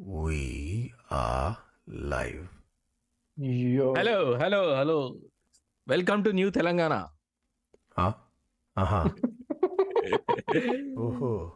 [0.00, 2.48] We are live.
[3.36, 3.94] Yo.
[3.96, 5.16] Hello hello hello
[5.88, 6.94] welcome to new Telangana
[7.96, 8.12] Huh?
[8.76, 9.00] Aha.
[10.98, 11.52] ఓహో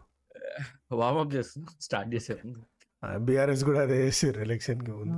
[0.92, 2.52] warm up చేస్తున్నాం start చేసాం
[3.24, 5.16] BRS కూడా అదే చేసారు ఎలక్షన్కి ముందు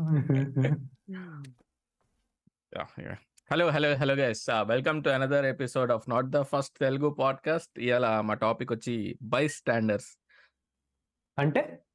[3.50, 8.20] hello hello hello guys welcome to another episode of not the first Telugu podcast ఇవాళ
[8.20, 10.18] మా టాపిక్ వచ్చి బై స్టాండర్డ్స్
[11.38, 11.85] అంటే?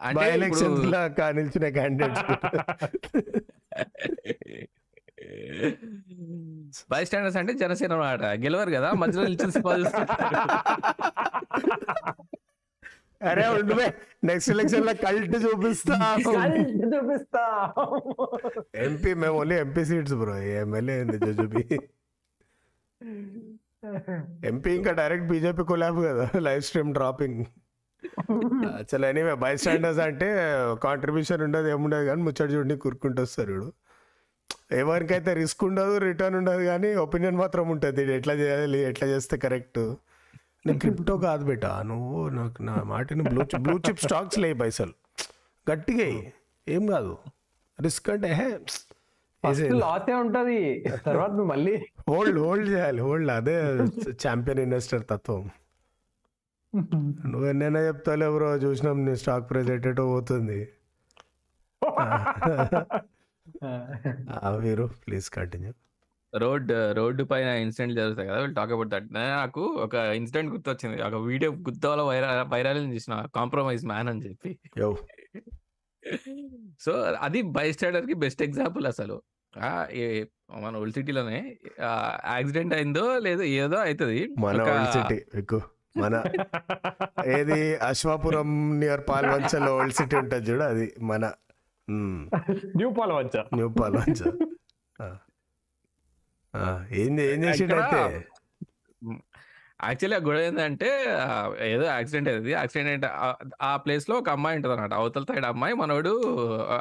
[0.00, 2.22] అంటే ఎలక్షన్ ఇప్పుడు లా కా- నిల్చునే క్యాండిడేట్స్
[6.90, 9.84] బై స్టాండర్స్ అంటే జనసేన అన్నమాట గెలవరు కదా మధ్యలో నిల్చుని.
[13.22, 13.74] అరే ఉండు
[14.24, 16.16] నెక్స్ట్ ఎలక్షన్లో కల్ట్ చూపిస్తా.
[16.96, 17.72] చూపిస్తా.
[18.74, 21.78] ఎంపీ మేము only MP seats bro MLA ఏంది జుజుబి.
[24.46, 27.44] ఎంపీ ఇంకా డైరెక్ట్ బీజేపీ కొలాబ్ కదా లైవ్ స్ట్రీమ్ డ్రాపింగ్
[28.74, 30.28] అసలు ఎనీవే బై స్టాండర్స్ అంటే
[30.82, 33.72] కాంట్రిబ్యూషన్ ఉండదు ఏముండదు కానీ ముచ్చట చూడండి కూరుకుంటూ వస్తారు వీడు
[34.72, 38.16] ఎవరికైతే రిస్క్ ఉండదు రిటర్న్ ఉండదు కానీ ఒపీనియన్ మాత్రం ఉంటుంది.
[38.16, 39.78] ఎట్లా చేయాలి ఎట్లా చేస్తే కరెక్ట్
[40.66, 41.66] నేను క్రిప్టో కాదు బేట.
[41.66, 44.92] నువ్వు నాకు నా మాటని బ్లూ బ్లూ చిప్ స్టాక్స్ లేవు పైసలు.
[45.72, 46.30] గట్టిగా.
[46.68, 47.16] ఏం కాదు.
[47.80, 48.60] రిస్క్ అంటే హే
[49.68, 50.84] లాసే ఉంటది.
[51.06, 53.74] తర్వాత మళ్ళీ హోల్డ్ హోల్డ్ చేయాలి హోల్డ్ అదే
[54.26, 55.50] ఛాంపియన్ ఇన్వెస్టర్ తత్వం.
[57.26, 60.68] నువ్వు ఎన్నైనా చెప్తావు బ్రో చూసినాం నీ స్టాక్ ప్రైస్ ఎటో పోతుంది.
[64.58, 65.72] వీరు ప్లీజ్ కంటిన్యూ
[66.38, 71.02] రోడ్ రోడ్డు పైన ఇన్సిడెంట్ జరుగుతాయి కదా టాక్ అబౌట్ దట్ నాకు ఒక ఇన్సిడెంట్ గుర్తొచ్చింది.
[71.02, 74.58] ఒక వీడియో గుర్తు వైరల్ వైరల్ చూసిన కాంప్రమైజ్ మ్యాన్ అని చెప్పి.
[76.80, 79.22] సో అది బై స్టాండర్కి బెస్ట్ ఎగ్జాంపుల్ అసలు.
[80.50, 81.58] మన ఓల్డ్ సిటీలోనే
[82.26, 84.30] యాక్సిడెంట్ అయిందో లేదో ఏదో అవుతుంది.
[85.96, 86.22] మన
[87.26, 91.32] ఏది అశ్వాపురం నియర్ పాల్వంచలో ఓల్డ్ సిటీ ఉంటుంది చూడు అది మన.
[91.90, 94.32] New Palvancha new Palvancha.
[96.92, 98.26] ఏంది ఏం చేసిండైతే
[99.84, 100.86] యాక్చువల్లీ ఆ గొడవ ఏంటంటే
[101.60, 102.50] ఏదో యాక్సిడెంట్ అయింది.
[102.50, 106.12] యాక్సిడెంట్ అంటే ఆ- ప్లేస్లో ఒక అమ్మాయి ఉంటుంది అనమాట అవతల సైడ్ అమ్మాయి మనోడు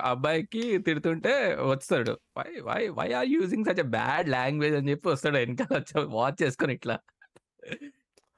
[0.04, 2.20] అబ్బాయికి తిడుతుంటే వస్తాడు.
[2.38, 6.74] Why why why are using such bad language అని చెప్పి వస్తాడు వెనకాల వచ్చి వాచ్ చేసుకొని
[6.74, 6.98] ఇట్లా.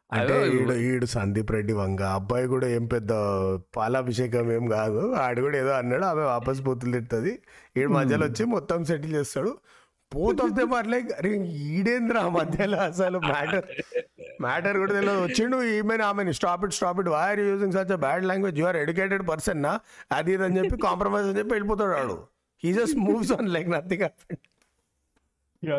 [0.09, 3.12] అంటే అదో ఈడు ఈడు సందీప్ రెడ్డి వంగ అబ్బాయి కూడా ఏం పెద్ద
[3.78, 7.34] పాలాభిషేకం ఏం కాదు ఆడు కూడా ఏదో అన్నాడు ఆమె వాపస్ బూతులు తిడుతుంది.
[7.80, 9.52] ఈడు మధ్యలో వచ్చి మొత్తం సెటిల్ చేస్తాడు.
[10.12, 11.31] Both of they are like అరే
[11.78, 13.68] ఈడేంద్ర మధ్యలో అసలు మ్యాటర్
[14.46, 18.26] మ్యాటర్ కూడా తెలియదు వచ్చిండు ఈమెన్ ఆమె stop it stop it why are using such bad
[18.31, 19.74] language you are educated person నా
[20.18, 22.18] అది ఇది అని చెప్పి కాంప్రమైజ్ అని చెప్పి వెళ్ళిపోతాడు వాడు.
[22.64, 24.06] He just moves on like nothing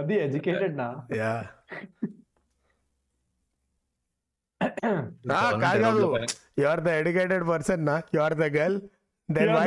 [0.00, 0.88] అది ఎడ్యుకేటెడ్ నా.
[1.22, 1.34] యా
[5.60, 6.02] కాదు కాదు.
[6.58, 8.78] You are the educated person నా you are the girl
[9.28, 9.66] then why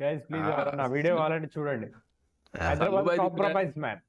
[0.00, 1.88] guys please నా వీడియో కావాలంటే చూడండి.
[3.18, 4.02] కాంప్రమైజ్ మ్యాన్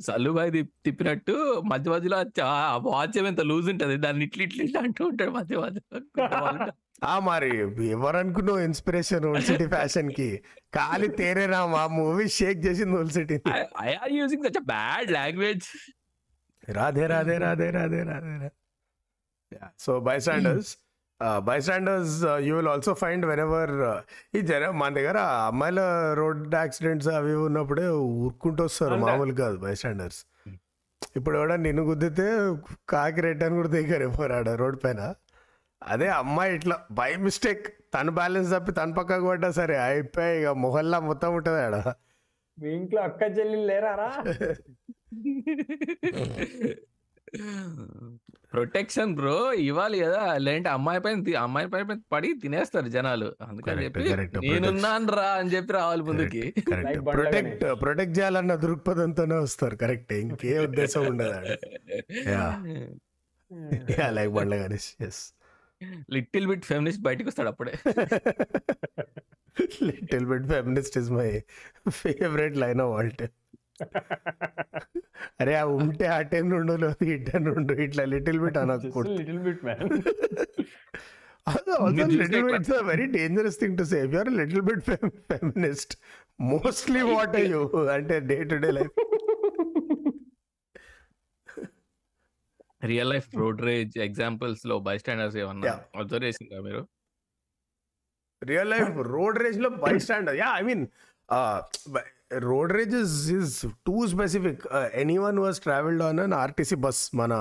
[0.00, 1.34] సల్లుబాయ్ తిప్- తిప్పినట్టు
[1.66, 2.54] మధ్య మధ్యలో ఆ
[2.84, 3.96] వాచ్ ఎంత లూజ్ ఉంటది?
[3.96, 6.00] దాన్ని ఇట్లా ఇట్లా ఇట్లా అంటూ ఉంటాడు మధ్య మధ్యలో.
[7.02, 7.50] ఆ మరి
[7.90, 10.28] ఎవరు అనుకున్నావు ఇన్స్పిరేషన్ సిటీ ఫ్యాషన్కి
[10.74, 13.36] కాలి తేరేనా మా మూవీ షేక్ చేసింది old city
[13.82, 15.68] I are using such bad language
[16.78, 18.50] Radhe Radhe Radhe Radhe Radhe
[19.84, 19.92] so
[20.26, 20.70] bystanders
[21.60, 22.12] bystanders
[22.44, 23.72] you will also find whenever
[24.36, 25.18] ఈ జర మన దగ్గర
[25.48, 25.80] అమ్మాయిల
[26.20, 27.86] రోడ్ యాక్సిడెంట్స్ అవి ఉన్నప్పుడే
[28.20, 28.96] ఊరుకుంటూ వస్తారు.
[29.06, 30.20] మామూలు కాదు బై స్టాండర్స్
[31.16, 32.28] ఇప్పుడు కూడా నిన్ను గుద్దితే
[32.88, 35.00] కాకి రిటర్న్ కూడా దిగారు ఎవరు ఆడ రోడ్ పైన.
[35.82, 37.64] అదే అమ్మాయి ఇట్లా బై మిస్టేక్
[37.94, 41.76] తను బ్యాలెన్స్ తప్పి తన పక్కకు పడ్డా సరే అయిపోయి ఇక మొహల్లా మొత్తం ఉంటుంది ఆడ.
[42.58, 44.10] మీ ఇంట్లో అక్క చెల్లెలు లేరారా
[48.52, 53.28] ప్రొటెక్షన్ బ్రో ఇవ్వాలి కదా లేదంటే అమ్మాయి పైన అమ్మాయి పైన పడి తినేస్తారు జనాలు.
[53.40, 54.06] అందుకని చెప్పి.
[54.44, 56.42] నేనున్నాను రా అని చెప్పి రావాలి ముందుకి.
[57.10, 61.38] ప్రొటెక్ట్ ప్రొటెక్ట్ చేయాలన్న దృక్పథంతోనే వస్తారు కరెక్ట్ ఇంకే ఉద్దేశం ఉండదు
[64.18, 65.22] like Bandla Ganesh as
[66.14, 67.72] little bit feminist బయటకు వస్తాడు అప్పుడే.
[69.88, 71.42] Little bit feminist is my
[71.98, 73.36] favourite line of all time
[75.40, 79.40] అరే ఆ ఉంటే ఆ టైం నుండి లేదు ఈ టైం నుండి ఇట్లా లిటిల్ బిట్ అనకూడదు లిటిల్
[79.46, 79.86] బిట్ మ్యాన్.
[81.90, 84.82] మీరు లిటిల్ చూస్తే bit it's very dangerous thing to save you're little bit
[85.32, 85.94] feminist
[86.50, 87.62] mostly what are you
[87.96, 88.92] అంటే day to day life.
[92.80, 95.72] Real life road rage ఎగ్జాంపుల్స్లో bystanders ఏమన్నా.
[96.00, 96.82] Observe చేసిందా మీరు?
[98.42, 99.70] Real life road రేజ్లో
[100.04, 100.84] bystander yeah I mean
[102.50, 103.54] road rage is is
[103.88, 104.62] too specific.
[105.26, 107.34] Anyone was travelled on an RTC bus మన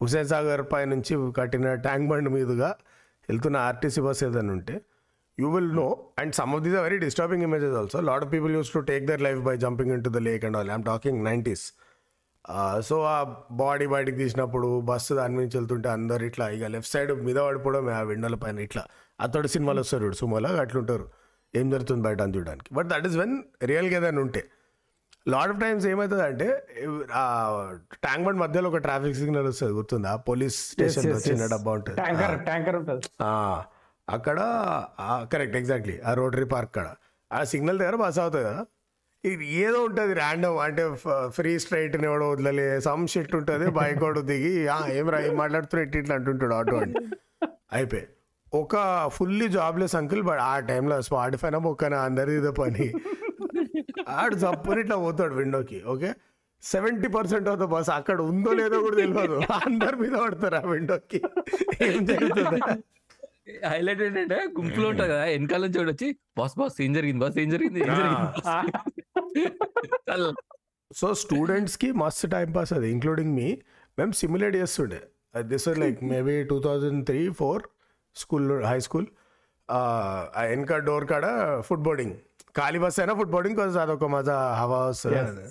[0.00, 2.70] హుసేన్ సాగర్ పై నుంచి కట్టిన tank bund మీదుగా
[3.28, 4.74] వెళ్తున్న RTC bus ఏదైనా ఉంటే
[5.38, 5.86] you will know
[6.22, 9.04] and some of these are very disturbing images also lot of people used to take
[9.10, 11.64] their life by jumping into the lake and all I'm talking nineties
[12.80, 17.36] so ఆ body బయటికి తీసినప్పుడు bus దాని నుంచి వెళ్తుంటే అందరు ఇట్లా ఇక left side మీద
[17.36, 18.84] పడిపోవడం ఆ విండోల పైన ఇట్లా.
[19.20, 21.08] అతడు సినిమాలు వస్తారు చూడు సుమోలా అట్లుంటారు.
[21.54, 22.74] ఏం జరుగుతుంది బయట అని చూడడానికి.
[22.74, 24.44] బట్ దట్ ఈస్ వెన్ రియల్గా ఏదైనా ఉంటే.
[25.28, 26.66] లాట్ ఆఫ్ టైమ్స్ ఏమవుతుంది అంటే
[27.14, 27.24] ఆ
[27.94, 30.16] ట్యాంక్ బండ్ మధ్యలో ఒక ట్రాఫిక్ సిగ్నల్ వస్తుంది గుర్తుందా?
[30.16, 31.46] పోలీస్ స్టేషన్ చిన్న.
[31.46, 32.00] డబ్బా ఉంటుంది.
[34.10, 34.38] అక్కడ
[35.32, 36.86] కరెక్ట్ ఎగ్జాక్ట్లీ ఆ రోటరీ పార్క్ కాడ.
[37.32, 38.64] ఆ సిగ్నల్ దగ్గర బస్ అవుతుంది కదా?
[39.24, 40.82] ఇది ఏదో ఉంటుంది ర్యాండమ్ అంటే
[41.36, 45.82] ఫ్రీ స్ట్రైట్ ఎవడో వదలలే సమ్ షిట్ ఉంటుంది బైక్ వాడు దిగి "ఆ, ఏం రా ఏం మాట్లాడుతున్నా
[45.84, 46.94] ఇట్లా ఇట్లా అంటుంటాడు ఆటో అని.
[47.72, 48.04] అయిపోయి
[48.52, 48.74] ఒక
[49.14, 52.86] ఫుల్లీ జాబ్లెస్ అంకుల్ బట్ ఆ టైంలో స్పాటిఫై నా మొక్కన అందరిది ఇదే పని.
[54.14, 56.10] ఆడు చప్పుని ఇట్లా పోతాడు విండోకి okay
[56.62, 61.18] seventy percent of the bus అక్కడ ఉందో లేదో కూడా తెలియదు అందరి మీద పడతారు ఆ విండోకి
[61.86, 62.60] ఏం జరుగుతుంది?
[63.66, 66.06] హైలైట్ ఏంటంటే గుంపులో ఉంటుంది కదా వెనకాల నుంచి వచ్చి
[66.38, 67.80] బాస్ బాస్ ఏం జరిగింది బాస్ ఏం జరిగింది
[69.36, 70.30] ఏం జరిగింది boss?" చాలా
[70.90, 73.48] సో స్టూడెంట్స్కి మస్తు టైం పాస్ అది ఇంక్లూడింగ్ మీ
[73.98, 75.00] మేము సిమ్యులేట్ చేస్తుండే.
[75.42, 77.62] This like maybe two thousand three four
[78.16, 79.06] school high school
[80.48, 81.26] వెనక డోర్ కాడ
[81.60, 82.14] ఫుడ్ బోర్డింగ్
[82.56, 85.46] ఖాళీ బస్ అయినా ఫుడ్ బోర్డింగ్ కాజ్ అదొక మజా హవా వస్తుంది.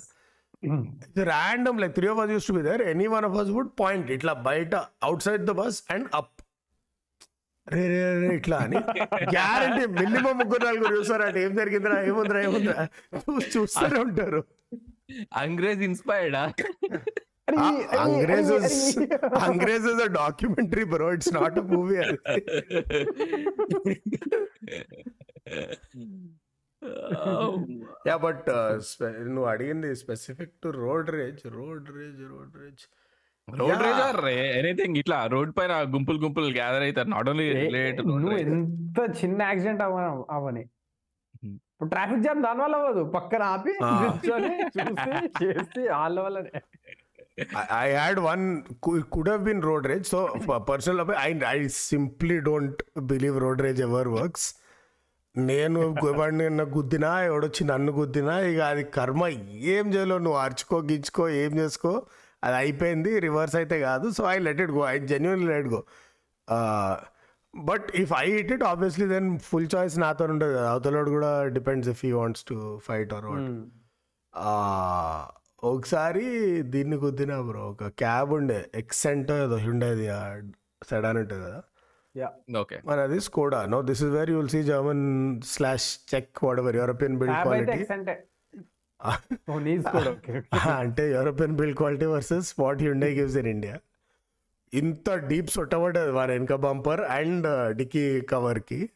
[1.22, 4.32] Random like three of us used to be there anyone of us would point ఇట్లా
[4.32, 4.74] బయట
[5.22, 6.33] outside the bus and up
[7.66, 8.78] రే రే రే ఇట్లా అని
[9.32, 12.82] గ్యారంటీ మినిమం ముగ్గురు నలుగురు చూస్తారు అంటే ఏం జరిగిందిరా ఏముందిరా ఏముందిరా?
[13.22, 14.40] చూసి చూస్తూనే ఉంటారు.
[15.42, 16.36] Angrez inspired?
[18.04, 18.50] Angrez
[19.46, 21.96] Angrez is a documentary bro it's not a movie
[28.06, 28.48] yeah but
[29.28, 32.82] నువ్వు అడిగింది specific to road rage road rage road rage
[33.48, 34.00] road rage?
[34.00, 37.08] Or anything ఇట్లా రోడ్ పైన గుంపులు గుంపులు గ్యాదర్ అవుతారు.
[37.08, 40.60] నాట్ ఓన్లీ రిలేటెడ్ నువ్వు ఎంత చిన్న యాక్సిడెంట్ అవ్వ అవని.
[41.44, 43.04] ఇప్పుడు ట్రాఫిక్ జామ్ దాని వల్ల అవ్వదు.
[43.04, 43.72] పక్కన ఆపి.
[43.72, 46.60] కూర్చొని చూసి చేసి వాళ్ళ వల్లనే.
[47.74, 48.42] I had one
[48.86, 50.06] cou- could have been road rage.
[50.08, 52.76] So for personal opi- I I simply don't
[53.06, 54.44] believe road rage ever works.
[55.36, 59.26] నేను ఎవరిని గుద్దినా ఎవడొచ్చి నన్ను గుద్దినా ఇక అది కర్మ.
[59.68, 60.38] ఏం చేయలో నువ్వు?
[60.38, 62.02] అరుచుకో గిచ్చుకో ఏం చేసుకో?
[62.46, 64.06] అది అయిపోయింది రివర్స్ అయితే కాదు.
[64.18, 65.80] So I let it go I genuinely let go
[67.54, 70.68] but if I hit it obviously then full choice నాతో ఉండదు కదా.
[70.74, 72.56] అవతలోడు కూడా depends if he wants to
[72.88, 73.50] fight or what
[75.72, 76.24] ఒకసారి
[76.72, 80.06] దీన్ని కుద్దినా బ్రో ఒక క్యాబ్ ఉండే ఎక్సెంట్ ఏదో ఉండేది
[80.90, 81.60] సెడాన్ ఉంటుంది కదా.
[82.60, 85.06] ఓకే మరి అది Skoda no this is where you'll see German
[85.54, 87.78] slash check whatever European build quality
[90.78, 93.78] అంటే European build quality versus what Hyundai gives in India
[94.74, 98.90] ఇంత డీప్ సొట్టబడ్డది వారి వెనక బంపర్ అండ్ డిక్కీ కవర్కి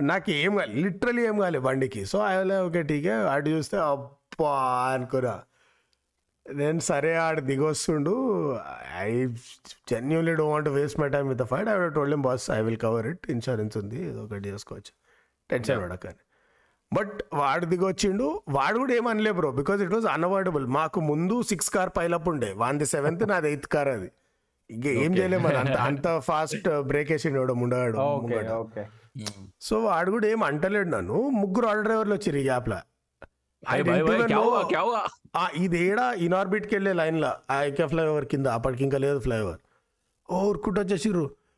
[0.00, 2.04] నాకు ఏం కాదు లిటరలీ ఏం కాలేదు బండికి.
[2.06, 4.54] సో అలా ఓకే టీకే అటు చూస్తే అబ్బా
[4.94, 5.42] అనుకున్నా.
[6.54, 8.14] నేను సరే ఆడ దిగొస్తుండు.
[8.96, 9.26] I
[9.90, 13.30] genuinely do want waste my time with fight I told boss I will cover it
[13.30, 14.04] insurance ఉంది.
[14.04, 14.92] ఏదో ఒకటి చేసుకోవచ్చు.
[15.50, 16.14] టెన్షన్ పడకని
[16.92, 18.26] బట్ వాడు దిగొచ్చిండు.
[18.48, 22.52] వాడు కూడా ఏమనలే bro because it was unavoidable మాకు ముందు సిక్స్ కార్ పైలప్ ఉండే.
[22.52, 24.08] వాంది సెవెంత్ నాది ఎయిత్ కార్ అది.
[24.70, 28.50] ఇంక ఏం చేయలేము మరి అంత అంత ఫాస్ట్ బ్రేక్ వేసి ఇవ్వడం ఉండగాడు ఓకే ముంగట.
[28.64, 28.82] ఓకే
[29.60, 31.18] సో వాడు కూడా ఏం అంటలేడు నన్ను.
[31.40, 32.80] ముగ్గురు ఆటో డ్రైవర్లు వచ్చారు ఈ గ్యాప్ లా.
[33.62, 35.00] భాయ్ భాయ్ భాయ్ క్యా హువా క్యా హువా
[35.36, 36.04] ఆ, ఇది ఏడా?
[36.72, 37.30] వెళ్ళే లైన్ లా.
[37.50, 38.46] ఆ ఐకే ఫ్లైఓవర్ కింద.
[38.48, 39.60] అప్పటికి ఇంకా లేదు ఫ్లైఓవర్
[40.28, 41.24] ఓ ఉరుకుంటూ వచ్చేసిర్రు.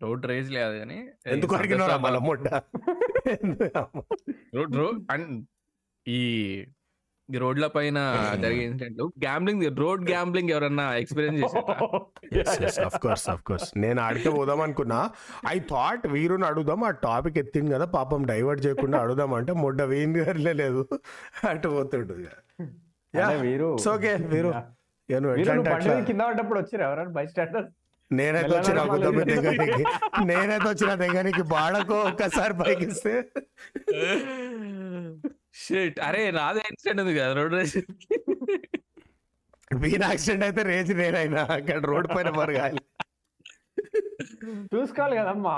[0.00, 0.98] రోడ్ రేజ్ లేదు కానీ
[1.34, 2.46] ఎందుకు అడిగినారా మళ్ళా మొట్ట
[4.56, 5.28] రోడ్ రోడ్ అండ్
[6.06, 6.20] ఈ
[7.28, 7.98] ఈ రోడ్ల పైన
[8.42, 12.84] జరిగే ఇన్సిడెంట్ గ్యాంబ్లింగ్ రోడ్ గ్యాంబ్లింగ్ ఎవరన్నా ఎక్స్పీరియన్స్ చేశారా?
[12.86, 14.98] ఆఫ్ కోర్స్ ఆఫ్ కోర్స్ నేను ఆడికే పోదాం అనుకున్నా.
[15.48, 19.80] ఐ థాట్ వీరుని అడుగుదాం ఆ టాపిక్ ఎత్తింది కదా పాపం డైవర్ట్ చేయకుండా అడుగుదాం అంటే మొడ్డ
[20.18, 20.82] గారిలే లేదు.
[21.50, 22.16] అటు పోతుండు
[23.14, 24.50] అంటే వీరు ఓకే వీరు.
[26.06, 27.72] కింద పడ్డప్పుడు వచ్చారు ఎవరైనా బై స్టాండర్స్
[28.10, 29.84] నేనైతే వచ్చిన దగ్గరికి
[30.24, 33.14] నేనైతే వచ్చిన దగ్గరికి బాడకో ఒక్కసారి పైకి ఇస్తే
[35.62, 37.76] షిట్ అరే నాదే ఇన్సిడెంట్ ఉంది కదా రోడ్ రేజ్
[39.70, 42.82] వీన్ యాక్సిడెంట్ అయితే రేజ్ నేనైనా అక్కడ రోడ్ పైన మరగాలి
[44.72, 45.54] చూసుకోవాలి కదమ్మా.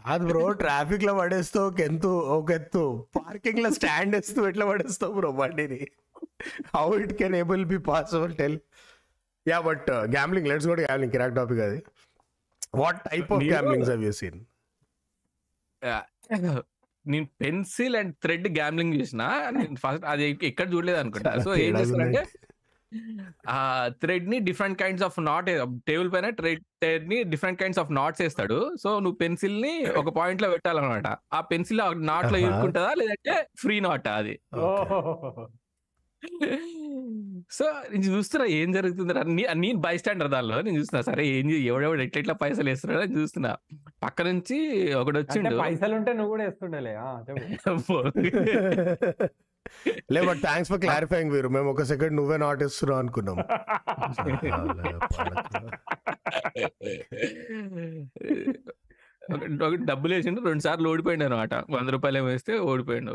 [0.00, 2.82] కాదు బ్రో ట్రాఫిక్లో పడేస్తావు ఒక ఎత్తు ఒక ఎత్తు.
[3.16, 5.80] పార్కింగ్లో స్టాండ్ వేస్తూ ఎట్లా పడేస్తావు బ్రో బండిని?
[6.74, 8.56] How it can able be possible tell
[9.50, 11.80] yeah but gambling let's go gambling Kirik topic అది.
[12.74, 14.40] What type of gamblings have you seen
[17.04, 19.22] నేను పెన్సిల్ అండ్ థ్రెడ్ గ్యామ్లింగ్ చూసిన.
[19.50, 21.32] నేను ఫస్ట్ అది ఎక్కడ చూడలేదు అనుకుంటా.
[21.44, 22.22] సో ఏం చేస్తానంటే
[23.48, 23.58] ఆ
[24.02, 25.48] థ్రెడ్ని different kinds of knot
[25.88, 28.58] table పైన థ్రెడ్ని డిఫరెంట్ కైండ్స్ ఆఫ్ నాట్స్ వేస్తాడు.
[28.82, 31.08] సో నువ్వు పెన్సిల్ని ఒక పాయింట్లో పెట్టాలన్నమాట.
[31.32, 32.38] ఆ పెన్సిల్ నాట్లో.
[32.38, 32.92] ఇరుక్కుంటుందా?
[32.98, 34.34] లేదంటే ఫ్రీ నాట్ అది.
[37.50, 39.14] సో నేను చూస్తున్నా ఏం జరుగుతుంది.
[39.54, 40.62] నేను బై స్టాండర్ దానిలో.
[40.62, 43.56] నేను చూస్తున్నా సరే ఏం ఎవడెవడు ఎట్లా ఎట్లా పైసలు వేస్తున్నాడో అని చూస్తున్నా.
[44.02, 45.60] పక్క నుంచి ఒకడు అంటే వచ్చిండు.
[45.60, 46.96] పైసలు ఉంటే నువ్వు కూడా వేస్తుండేలే.
[50.12, 53.38] లే బట్ థ్యాంక్స్ ఫర్ క్లారిఫైయింగ్ వీరు మేము ఒక సెకండ్ నువ్వే నాట్ ఇస్తున్నావు అనుకున్నాం.
[59.84, 63.14] డబ్బులు వేసిండు రెండు సార్లు ఓడిపోయిండు అనమాట వంద రూపాయలు ఏమో వేస్తే ఓడిపోయిండు.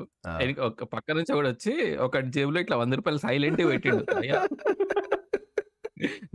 [0.60, 4.06] ఒక పక్క నుంచి ఒకటి వచ్చి ఒక జేబులో ఇట్లా వంద రూపాయలు సైలెంట్ పెట్టిండు.
[4.16, 4.48] అయ్యా!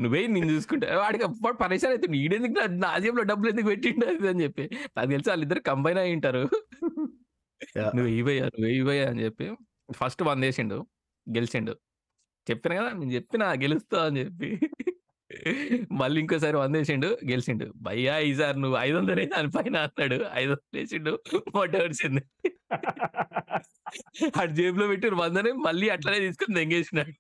[0.01, 4.43] నువ్వే నేను చూసుకుంటా వాడికి వాడు పరేషాన్ అవుతుంది ఈడెందుకు నా- జేబులో డబ్బులు ఎందుకు పెట్టిండు అది అని
[4.43, 4.71] చెప్పి.
[4.97, 6.43] నాకు తెలిసి వాళ్ళిద్దరు కంబైన్ అయి ఉంటారు.
[7.79, 9.47] నువ్వు ఇవ్వయ్యా నువ్వు ఇవ్వయ్యా అని చెప్పి
[9.93, 10.87] ఫస్ట్ వంద వేసిండు
[11.27, 11.73] గెలిచిండు
[12.51, 14.49] చెప్పిన కదా నేను చెప్పిన గెలుస్తా అని చెప్పి.
[15.93, 20.25] మళ్ళీ ఇంకోసారి వంద వేసిండు గెలిచిండు భయ్యా ఈసారి నువ్వు ఐదు వందలు దాని పైన అన్నాడు.
[20.35, 21.21] ఐదు వందలు వేసిండు
[21.57, 22.23] మొట్ట వచ్చింది
[24.41, 27.13] ఆ జేబులో పెట్టి వందనే మళ్ళీ అట్లనే తీసుకుని దెంగేసినాడు.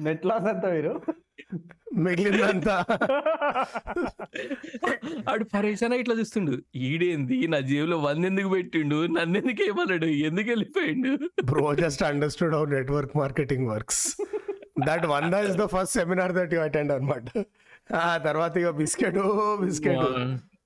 [0.00, 1.02] నెట్ లాస్ అంతా మీరు?
[1.96, 2.84] మిగిలిందంతా.
[5.30, 6.62] ఆడు పరేషాన్ ఇట్లా చూస్తుండు.
[6.74, 7.46] ఈడేంది?
[7.46, 9.06] నా జేబులో వంద ఎందుకు పెట్టిండు?
[9.06, 10.06] నన్ను ఎందుకు ఏమన్నాడు?
[10.06, 11.30] ఎందుకు వెళ్ళిపోయిండు?
[11.44, 14.16] Bro just understood how network marketing works
[14.90, 17.26] that one is the first seminar that you attend అనమాట
[18.02, 19.18] ఆ తర్వాత ఇక biscuit
[19.64, 20.04] biscuit.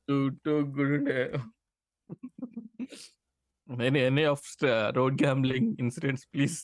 [0.09, 1.21] Too too good ఉండే
[3.89, 4.47] any any off
[4.99, 6.59] road gambling incidents please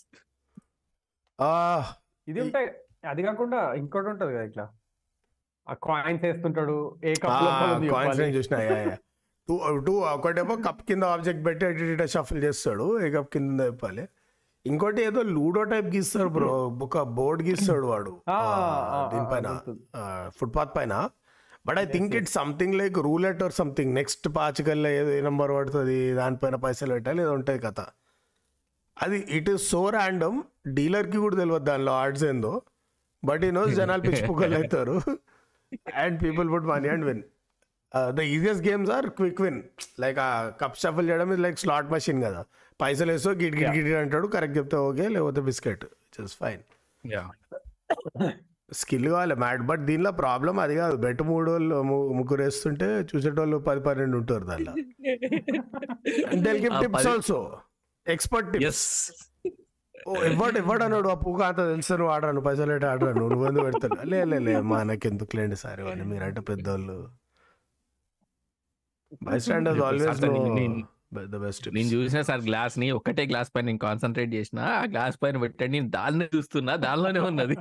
[2.26, 2.68] ఇది ఉంటాయి.
[3.10, 4.64] అది కాకుండా ఇంకోటి ఉంటది కదా ఇట్లా.
[5.66, 6.76] ఆ కాయిన్స్ వేస్తుంటాడు
[7.08, 7.40] ఏ కప్
[7.94, 8.56] కాయిన్స్ నేను చూసిన
[9.48, 9.54] టూ
[9.86, 14.04] టూ ఒకటేమో కప్ కింద ఆబ్జెక్ట్ పెట్టి షఫల్ చేస్తాడు ఏ కప్ కింద చెప్పాలి.
[14.66, 16.50] ఇంకోటి ఏదో లూడో టైప్ గీస్తాడు బ్రో.
[16.86, 18.12] ఒక బోర్డ్ గీస్తాడు వాడు.
[19.12, 19.48] దీనిపైన.
[20.38, 20.94] ఫుట్పాత్ పైన.
[21.66, 26.12] But I think it's something like roulette or something next పాచికల్లో ఏదో ఏ నెంబర్ పడుతుంది?
[26.12, 27.80] దానిపైన పైసలు పెట్టాలి ఏదో ఉంటుంది కథ?
[28.96, 30.38] అది ఇట్ ఈస్ సో ర్యాండమ్
[30.68, 32.54] డీలర్కి కూడా తెలియదు దానిలో ఆర్డ్స్ ఏందో.
[33.22, 34.96] బట్ ఈ నోస్ జనాలు పిచ్చిపుక్కలు అవుతారు.
[35.94, 37.22] And people put money and win
[38.18, 39.58] the easiest games or quick win
[40.04, 40.28] like ఆ
[40.62, 42.40] కప్ షఫల్ చేయడం ఇది లైక్ స్లాట్ మషిన్ కదా.
[42.80, 44.26] పైసలు వేసో గిట్ గిట్ గిట్ అంటాడు.
[44.36, 45.84] కరెక్ట్ చెప్తే ఓకే లేకపోతే biscuit
[46.16, 46.62] just fine
[47.04, 47.24] yeah
[48.80, 50.94] skill కావాలి మ్యాట్ బట్ దీనిలో ప్రాబ్లం అది కాదు.
[51.04, 51.78] బెట్ మూడు వాళ్ళు
[52.18, 54.72] ముగ్గురు వేస్తుంటే చూసేటోళ్ళు పది పన్నెండు ఉంటారు దానిలో.
[56.82, 57.38] టిప్స్ ఆల్సో
[58.06, 58.86] ఎక్స్పర్ట్ టిప్స్
[60.30, 64.20] ఇవ్వడు ఇవ్వడు అన్నాడు ఆ పూక అంత తెలుసు నువ్వు ఆడరాను పైసలు ఆడరాను నువ్వు ఎందుకు పెడతాడు లే
[64.30, 66.96] లే లే మా నాకెందుకు లేండి సార్ ఇవన్నీ మీరంటే పెద్దోళ్ళు.
[69.22, 70.20] Bystanders always
[71.28, 75.38] the best నేను చూసిన సార్ గ్లాస్ని ఒకటే గ్లాస్ పైన నేను కాన్సన్ట్రేట్ చేసిన ఆ గ్లాస్ పైన
[75.38, 77.56] పెట్టండి నేను దాన్ని చూస్తున్నా దానిలోనే ఉన్నది.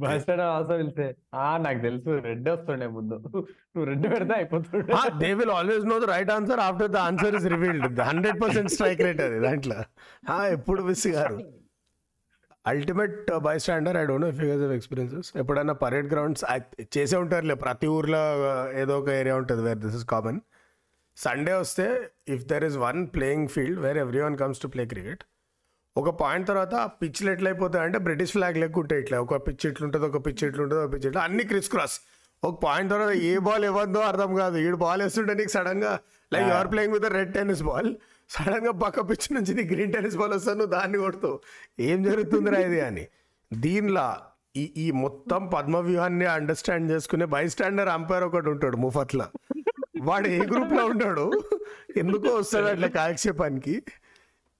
[0.00, 3.14] బస్టాడ్ ఆల్సో వెళ్తే ఆ నాకు తెలుసు రెడ్ వస్తుండే ముందు.
[3.14, 4.94] నువ్వు రెడ్ పెడితే అయిపోతుండే.
[5.18, 9.00] They will always know the right answer after the answer is revealed hundred percent strike
[9.00, 9.76] rate అది దాంట్లో.
[10.30, 11.63] ఆ, ఎప్పుడు మిస్ గారు?
[12.70, 13.16] Ultimate
[13.64, 16.42] bystander I don't know if you have experiences ఎప్పుడైనా పరేడ్ గ్రౌండ్స్
[16.96, 17.56] చేసే ఉంటారులే.
[17.64, 18.22] ప్రతి ఊర్లో
[18.82, 20.38] ఏదో ఒక ఏరియా ఉంటుంది where this is common
[21.16, 21.86] Sunday వస్తే
[22.34, 25.22] if there is one playing field where everyone comes to play cricket
[25.96, 29.16] ఒక పాయింట్ తర్వాత ఆ పిచ్లు ఎట్లయిపోతాయి అంటే బ్రిటిష్ ఫ్లాగ్ లెక్క ఉంటాయి ఇట్లా.
[29.24, 31.96] ఒక పిచ్ ఇట్లుంటుంది ఒక పిచ్ ఇట్లుంటుంది ఒక పిచ్ ఇట్లా అన్ని క్రిస్ క్రాస్
[32.42, 34.56] ఒక పాయింట్ తర్వాత ఏ బాల్ ఇవ్వద్దో అర్థం కాదు.
[34.64, 35.92] ఈడు బాల్ వేస్తుంటే నీకు సడన్గా
[36.32, 37.90] like you're playing with red tennis ball
[38.30, 41.36] సడన్గా పక్క పిచ్ నుంచి నీకు గ్రీన్ టెన్నిస్ బాల్ వస్తాను నువ్వు దాన్ని కొడుతావు
[41.80, 43.04] ఏం జరుగుతుందిరా ఇది అని.
[43.52, 44.06] దీనిలా
[44.56, 49.26] ఈ ఈ మొత్తం పద్మ వ్యూహాన్ని అండర్స్టాండ్ చేసుకునే బై స్టాండర్ అంపైర్ ఒకటి ఉంటాడు ముఫత్లా.
[50.02, 51.24] వాడు ఏ గ్రూప్లో ఉంటాడు
[51.96, 53.74] ఎందుకో వస్తాడు అట్లా కాలక్షేపానికి.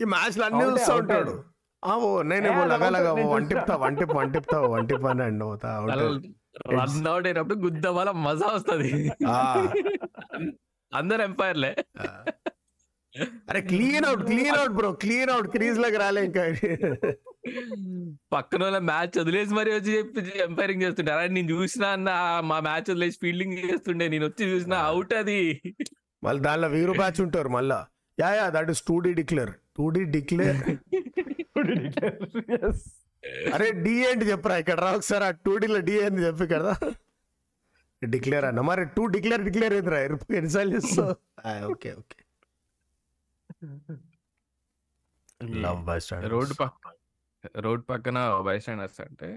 [0.01, 0.93] ఈ మ్యాచ్లు అన్ని అవుటే.
[0.95, 1.35] ఉంటాడు.
[1.83, 4.89] ఆ ఓ నేను లగలగా అవుతే, వన్ నేను టిప్ తా వన్ టిప్ వన్ టిప్ తా వన్
[4.89, 5.71] టిప్ అని అండి అవుతా
[6.71, 8.91] రన్ అవుట్ అయినప్పుడు గుద్ద వల్ల మజా వస్తుంది.
[9.29, 9.37] ఆ,
[10.93, 11.73] అందరు ఎంపైర్లే.
[13.51, 16.45] అరే clean out clean out bro clean out క్రీజ్లోకి రాలే ఇంకా.
[18.35, 22.11] పక్కన వాళ్ళ మ్యాచ్ వదిలేసి మరి వచ్చి చెప్పి ఎంపైరింగ్ చేస్తుండే అరే నేను చూసినా అన్న
[22.51, 24.07] మా మ్యాచ్ వదిలేసి ఫీల్డింగ్ చేస్తుండే.
[24.15, 25.41] నేను వచ్చి చూసిన అవుట్ అది.
[26.23, 27.79] మళ్ళీ దానిలో వీరు బ్యాచ్ ఉంటారు మళ్ళా.
[28.19, 30.59] Yeah yeah that is to d declare to d declare
[33.55, 34.57] అరే డి ఏంటి చెప్పరా?
[34.63, 35.25] ఇక్కడ రా ఒకసారి.
[35.29, 36.73] ఆ టూ డీలో డి ఏంటి చెప్పి కదా
[38.03, 38.61] డిక్లేర్ అన్న.
[38.71, 39.99] మరి టూ డిక్లేర్ డిక్లేర్ ఏంద్రా?
[40.41, 41.15] ఎన్నిసార్లు చేస్తావు?
[41.73, 42.19] Okay okay.
[45.65, 45.99] లవ్ బై
[46.35, 46.93] రోడ్డు పక్క
[47.65, 49.29] రోడ్ పక్కన బై స్టాండర్స్ అంటే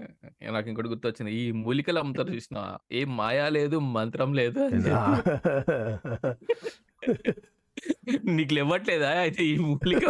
[0.54, 1.32] నాకు ఇంకోటి గుర్తొచ్చింది.
[1.40, 2.58] ఈ మూలికలు అమ్ముతారు చూసిన
[2.92, 4.60] ఏం మాయా లేదు మంత్రం లేదు.
[8.36, 10.06] నీకు ఇవ్వట్లేదా అయితే ఈ మూలిక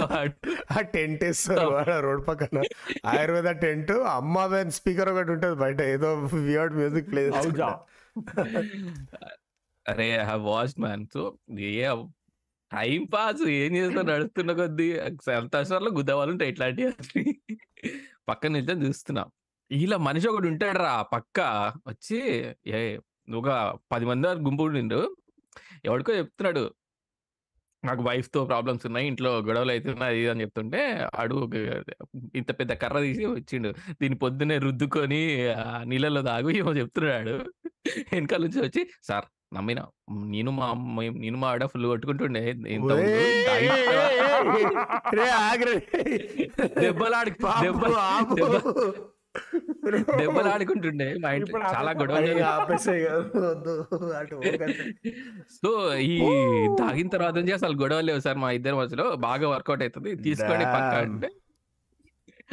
[0.77, 1.67] ఆ టెంట్ వేస్తారు
[2.07, 2.63] రోడ్ పక్కన.
[3.05, 4.47] ఆయుర్వేద టెంట్ అమ్మ
[4.79, 6.11] స్పీకర్ ఒకటి ఉంటుంది బయట ఏదో
[6.49, 7.69] వియర్డ్ మ్యూజిక్ ప్లే ఔజా.
[9.89, 11.25] అరే I have watched man so
[11.59, 11.89] a
[12.73, 14.97] time pass ఏం చేస్తా నడుస్తున్న కొద్దీ
[15.27, 17.41] సంతోషాల్లో గుద్దవాళ్ళు ఇట్లాంటివి
[18.29, 19.25] పక్కన నిల్చొని చూస్తున్నా.
[19.71, 21.41] ఇలా మనిషి ఒకటి ఉంటాడు రా పక్క.
[21.89, 22.19] వచ్చి
[22.67, 22.99] ఏ
[23.35, 25.17] ఒక పది మంది వరకు గుంపు నిండు.
[25.85, 26.75] ఎవడికో చెప్తున్నాడు.
[27.85, 29.07] నాకు వైఫ్తో ప్రాబ్లమ్స్ ఉన్నాయి.
[29.07, 31.51] ఇంట్లో గొడవలు అవుతున్నాయి అని చెప్తుంటే అడు
[32.35, 33.69] ఇంత పెద్ద కర్ర తీసి వచ్చిండు.
[34.01, 37.35] దీన్ని పొద్దున్నే రుద్దుకొని ఆ నీళ్ళలో దాగు ఏమో చెప్తున్నాడు.
[38.13, 39.85] వెనకాల నుంచి వచ్చి సార్ నమ్మిన.
[40.11, 42.53] నేను మా నేను మా ఆడ ఫుల్ కొట్టుకుంటుండే.
[46.79, 48.83] దెబ్బలాడి దెబ్బ దెబ్బ-
[50.19, 51.59] దెబ్బలు ఆడుకుంటుండే మా ఇంట్లో.
[51.59, 51.93] ఇప్పుడు చాలా.
[51.93, 52.63] గొడవలు.
[55.51, 56.19] సో ఈ
[56.79, 59.17] తాగిన తర్వాత నుంచి అసలు గొడవ లేవు సార్ మా ఇద్దరి మధ్యలో.
[59.17, 60.15] బాగా వర్కౌట్ అవుతుంది.
[60.15, 60.79] తీసుకోండి పక్క.
[60.79, 61.31] అంటే.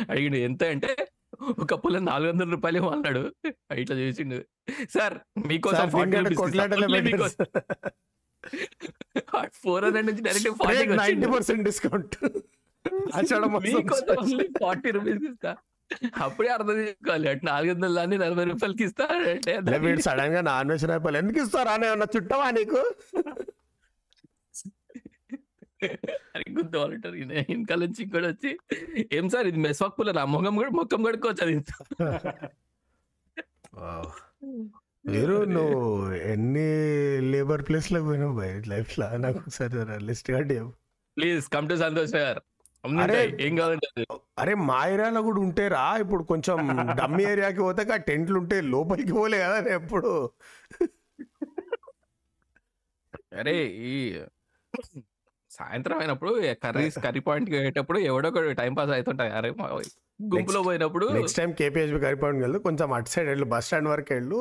[0.09, 0.63] అడిగిండు ఎంత?
[0.63, 0.95] అంటే
[1.63, 3.23] ఒక పుల్ల నాలుగు వందల రూపాయలు అన్నాడు.
[3.81, 4.39] ఇట్లా చేసిండు.
[4.95, 5.15] సార్
[5.51, 5.89] మీకోసం.
[5.89, 6.01] ఫోర్
[9.85, 12.15] హండ్రెడ్ నుంచి direct rate forty ninety percent discount.
[14.63, 15.53] Forty rupees ఇస్తా.
[16.25, 17.27] అప్పుడే అర్థం చేసుకోవాలి.
[17.31, 21.39] అంటే నాలుగు వందల దాన్ని నలభై రూపాయలకి ఇస్తా అంటే లే, వీడు సడన్గా నాన్ వెజ్ అయిపోయి ఎందుకు
[21.45, 22.81] ఇస్తారా అని ఏమన్నా చుట్టవా నీకు?
[26.33, 28.51] అని గుర్తువాలంటారు వెనకాల నుంచి ఇంకోటి వచ్చి
[29.17, 31.55] ఏం సార్ ఇది మెస్వాక్ పుల్ల నా మొహం కూడా మొక్కం కడుక్కోవచ్చు అది
[35.07, 35.79] మీరు నువ్వు
[36.29, 36.67] ఎన్ని
[37.31, 39.73] లేబర్ ప్లేస్లో పోయినావు బై లైఫ్లో నాకు ఒకసారి
[40.07, 40.55] లిస్ట్ కట్టి.
[41.17, 42.39] Please come to Santosh sir
[43.03, 43.19] అరే.
[43.45, 43.87] ఏం కావాలంటే.
[44.41, 46.57] అరే మా ఏరియాలో కూడా ఉంటే రా ఇప్పుడు కొంచెం
[46.99, 50.11] డమ్మి ఏరియాకి పోతే ఆ టెంట్లు ఉంటే లోపలికి పోలే కదా ఎప్పుడు
[53.39, 53.55] అరే
[53.87, 53.93] ఈ
[55.51, 56.31] సాయంత్రం అయినప్పుడు
[56.63, 59.49] కర్రీస్ కర్రీ పాయింట్ పోయేటప్పుడు ఎవడో ఒకడు టైం పాస్ అవుతుంటాయి అరే
[60.33, 64.39] గుంపులో పోయినప్పుడు నెక్స్ట్ టైం కేపీహెచ్బి కరిపాడు వెళ్ళు కొంచెం అటు సైడ్ వెళ్ళు బస్ స్టాండ్ వరకు వెళ్ళు.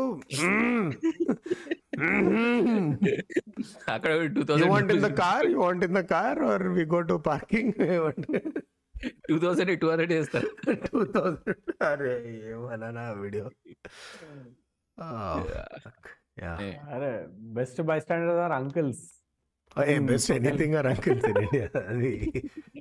[3.94, 6.84] అక్కడ two you want in the thousand car you want in the car or we
[6.94, 7.72] go to parking
[9.28, 10.48] two thousand two hundred చేస్తారు.
[10.86, 11.58] Two thousand.
[11.90, 12.12] అరే
[12.52, 13.46] ఏమన్నా వీడియో.
[16.38, 17.10] ఏ, అరే
[17.58, 19.04] best bystander or uncles
[20.06, 21.20] best anything or uncle
[21.84, 22.12] అది.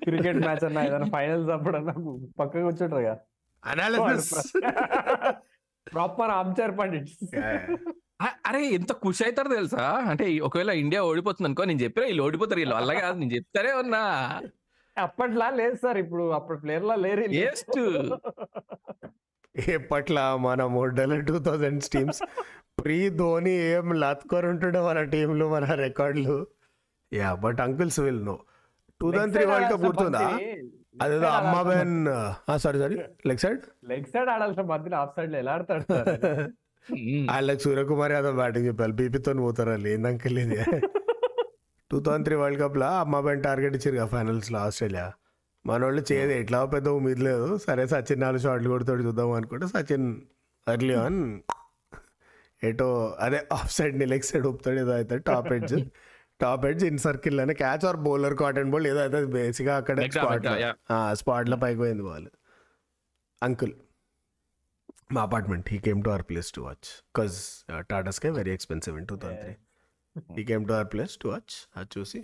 [0.03, 1.93] Cricket match అన్నా ఏదైనా finals అప్పుడన్నా
[2.39, 3.15] పక్కకు కూర్చుంటారు కదా.
[3.63, 4.31] అనాలిసిస్
[5.87, 7.15] ప్రాపర్ ఆర్మ్చైర్ పండిట్స్
[8.21, 9.85] అ- అరే ఎంత ఖుషి అవుతారు తెలుసా?
[10.09, 14.01] అంటే ఒకవేళ ఇండియా ఓడిపోతుంది అనుకో నేను చెప్పినా వీళ్ళు ఓడిపోతారు వీళ్ళు అలాగే కాదు నేను చెప్తారే ఉన్నా.
[14.97, 17.23] అప్పట్లా లేదు సార్ ఇప్పుడు అప్పుడు ప్లేయర్ లా లేరు.
[17.35, 17.61] Yes.
[19.71, 22.21] ఎప్పట్ల మనము del two thousand teams
[22.79, 26.37] pre Dhoni ఏం లాత్కొని ఉంటుండే మన టీంలు మన రికార్డులు.
[27.19, 28.35] Yeah but uncles will know
[29.01, 30.23] two thousand three world cup గుర్తుందా?
[31.03, 31.93] అదేదో అమ్మాబెన్
[32.63, 32.97] sorry sorry
[33.29, 35.85] leg side leg side ఆడాల్సిన మధ్యలో ఆఫ్ సైడ్లో ఎలా ఆడతాడు.
[37.31, 38.93] వాళ్ళకి సూర్యకుమార్ యాదవ్ బ్యాటింగ్ చెప్పాలి.
[38.99, 39.73] బీపీతో పోతారు?
[39.93, 40.57] ఏంది అంకుల్ ఇది.
[41.91, 45.05] టూ థౌసండ్ త్రీ వరల్డ్ కప్లో అమ్మాబెన్ టార్గెట్ ఇచ్చారు కదా ఫైనల్స్లో ఆస్ట్రేలియా.
[45.65, 47.47] మన వాళ్ళు చేయదు ఎట్లా పెద్ద ఉమ్మీద్ లేదు.
[47.65, 50.07] సరే సచిన్ నాలుగు షాట్లు కొడతాడు చూద్దాం అనుకుంటే సచిన్
[50.67, 51.19] అర్లీ ఆన్
[52.69, 52.87] ఏటో
[53.25, 55.73] అదే ఆఫ్ సైడ్ని లెగ్ సైడ్ ఊపుతాడు ఏదో అవుతాడు top edge
[56.43, 60.47] top edge in circle అనే catch or bowler cotton ball ఏదో అయితే బేసిక్ అక్కడ స్పాట్.
[61.21, 61.57] స్పాట్లో.
[61.63, 62.27] పైకి పోయింది బాల్
[63.41, 63.73] అంకుల్
[65.15, 67.37] మా apartment he came to our place to watch because
[67.91, 69.55] Tata Sky very expensive in two thousand three
[70.37, 72.21] he came to our place to watch అది చూసి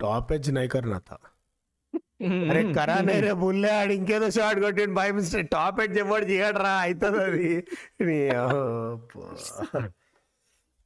[0.00, 1.10] top edge నైకర్ నాత
[2.50, 4.94] అరే కరానే రే బుల్లే ఆడు ఇంకేదో షాట్ కొట్టిండు.
[4.98, 7.50] బై మిస్టేక్ టాప్ ఎడ్జ్ ఎవడు చేయడు రా అవుతుంది అది.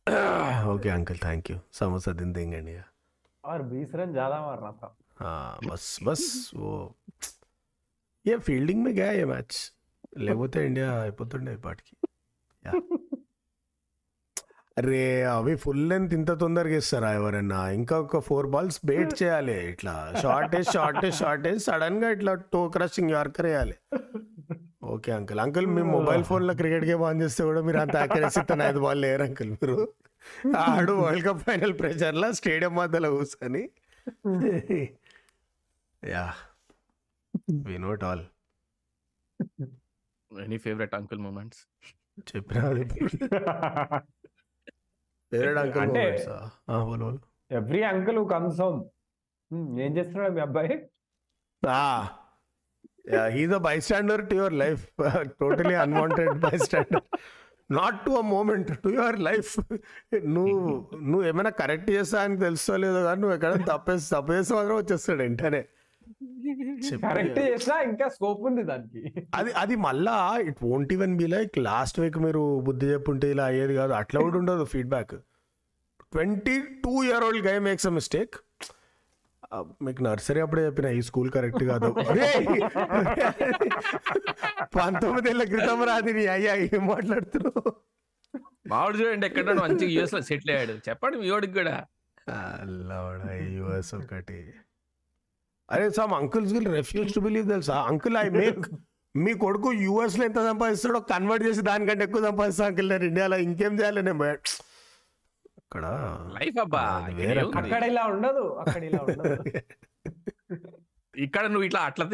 [0.08, 0.17] నీ
[0.72, 2.84] okay uncle thank you samosa దిన్ దింగండి ఇక.
[3.43, 4.88] और बीस रन ज्यादा मार रहा था
[5.19, 6.22] हाँ बस बस
[6.56, 6.69] वो
[8.26, 9.52] ये ఫీల్డింగ్ में गया ये मैच
[10.19, 11.93] లేకపోతే ఇండియా అయిపోతుండే ఇప్పటికి
[12.63, 12.74] యా.
[14.78, 19.93] అరే అవి ఫుల్ లెంత్ ఇంత తొందరగా ఇస్తారా ఎవరన్నా ఇంకా ఒక ఫోర్ బాల్స్ బేట్ చేయాలి ఇట్లా
[20.24, 23.76] షార్టేజ్ షార్టేజ్ షార్టేజ్ సడన్ గా ఇట్లా టో క్రషింగ్ యార్కర్ వేయాలి
[24.94, 25.40] ఓకే అంకుల్.
[25.44, 29.01] అంకుల్ మీ మొబైల్ ఫోన్లో క్రికెట్ గేమ్ ఆన్ చేస్తే కూడా మీరు అంత యాక్యురసీ తన ఐదు బాల్
[29.05, 29.77] లేరు అంకుల్ మీరు.
[30.62, 33.62] ఆడు వరల్డ్ కప్ ఫైనల్ ప్రెషర్లో స్టేడియం మధ్యలో కూర్చొని
[36.03, 36.24] yeah
[37.68, 38.24] we note all.
[40.31, 41.61] Any favourite uncle moments?
[42.31, 42.62] చెప్పినా
[45.33, 46.05] ఫేవరెట్ అంకుల్ అంటే
[47.59, 48.81] ఎవ్రీ అంకుల్ కమ్స్ హోమ్.
[49.85, 50.68] ఏం చేస్తున్నాడు మీ అబ్బాయి?
[50.72, 50.87] He's
[53.14, 54.87] a bystander to your life
[55.40, 57.03] totally unwanted bystander
[57.71, 59.61] not to a moment to your life
[60.25, 64.77] నువ్వు నువ్వు ఏమైనా కరెక్ట్ చేస్తా అని తెలుసో లేదో కానీ నువ్వు ఎక్కడ తప్పేసి తప్పు చేస్తే మాత్రం
[64.77, 65.64] వచ్చేస్తాడు వెంటనే.
[66.90, 67.07] చెప్పు.
[67.09, 69.12] కరెక్ట్ చేసినా ఇంకా స్కోప్ ఉంది దానికి.
[69.35, 73.75] అది అది మళ్ళా it won't even be like last week మీరు బుద్ధి చెప్పుంటే ఇలా అయ్యేది
[73.75, 73.92] కాదు.
[73.92, 75.14] అట్లా కూడా ఉండదు feedback
[76.12, 78.35] twenty two year old guy makes a mistake
[79.83, 81.95] మీకు నర్సరీ అప్పుడే చెప్పిన ఈ స్కూల్ కరెక్ట్ కాదు.
[82.13, 82.47] రేయ్!
[84.77, 87.73] పంతొమ్మిది ఏళ్ళ క్రితం రాది నీ అయ్యా ఏం మాట్లాడుతున్నావు?
[88.69, 90.81] మావాడు చూడండి ఎక్కడ మంచిగా యూఎస్లో సెటిల్ అయ్యాడు.
[90.89, 91.87] చెప్పండి మీ వాడికి కూడా.
[93.53, 94.55] యుఎస్ ఒకటి.
[95.69, 97.83] అరే some uncles will refuse to believe తెలుసా?
[97.83, 98.71] అంకుల్ ఐ మేక్
[99.17, 104.03] మీ కొడుకు యుఎస్లో ఎంత సంపాదిస్తాడో కన్వర్ట్ చేసి దానికంటే ఎక్కువ సంపాదిస్తా అంకుల్ నేను ఇండియాలో ఇంకేం చేయాలి?
[104.03, 104.39] నేను
[105.68, 105.87] అక్కడ
[106.37, 106.83] లైఫ్ అబ్బా!
[107.16, 107.40] వేరే?
[107.61, 109.35] అక్కడ ఇలా ఉండదు అక్కడ ఇలా ఉండదు.
[111.14, 112.04] ఇక్కడ నువ్వు ఇట్లా అట్లా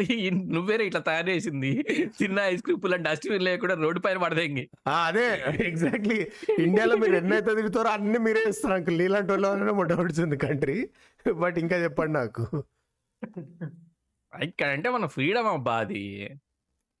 [0.55, 1.71] నువ్వేరే ఇట్లా తయారు చేసింది.
[2.17, 5.25] చిన్న ఐస్ క్రీమ్ పుల్ల డస్ట్బిన్ లేకుండా రోడ్డు పైన పడదేంగి ఆ, అదే
[5.67, 6.17] ఎగ్జాక్ట్లీ.
[6.59, 8.97] ఇండియాలో మీరు ఎన్నైతే తిరుగుతారో అన్ని మీరే ఇస్తారు అంకుల్.
[9.01, 10.77] నీలాంటి వాళ్ళు మొట్టమొదటి కంట్రీ.
[11.25, 12.45] బట్ ఇంకా చెప్పండి నాకు.
[14.33, 16.03] ఇక్కడ అంటే మన ఫ్రీడమ్ అబ్బా అది.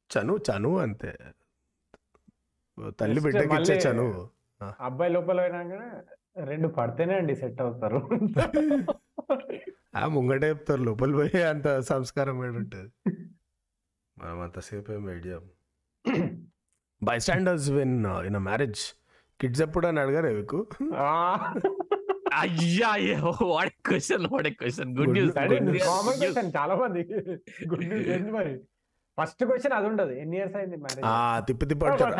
[0.09, 1.11] చను చను అంతే.
[2.99, 4.07] తల్లి బిడ్డకి ఇచ్చే చను.
[4.81, 5.89] అబ్బాయి లోపల పోయినాకనే
[6.35, 7.99] రెండు పడితేనే అండి సెట్ అవుతారు.
[9.95, 12.89] ఆ ముంగటే చెప్తారు లోపల పోయి అంత సంస్కారం ఏడు ఉంటుంది.
[14.17, 15.45] మనం అంతసేపు ఏం వెయిట్ చేయం
[17.19, 18.81] bystanders win in marriage
[19.41, 20.67] kids ఎప్పుడు అని అడగారు మీకు
[22.33, 22.91] అయ్యా
[23.41, 27.03] వాడే క్వశ్చన్ వాడే క్వశ్చన్ గుడ్ Good న్యూస్ చాలా మంది.
[27.67, 28.53] గుడ్ న్యూస్ మరి?
[29.17, 31.15] ఫస్ట్ క్వశ్చన్ అది ఉండదు ఎన్ని ఇయర్స్ అయింది మ్యారేజ్ ఆ
[31.47, 32.15] తిప్పి తిప్పి అడుగుతారు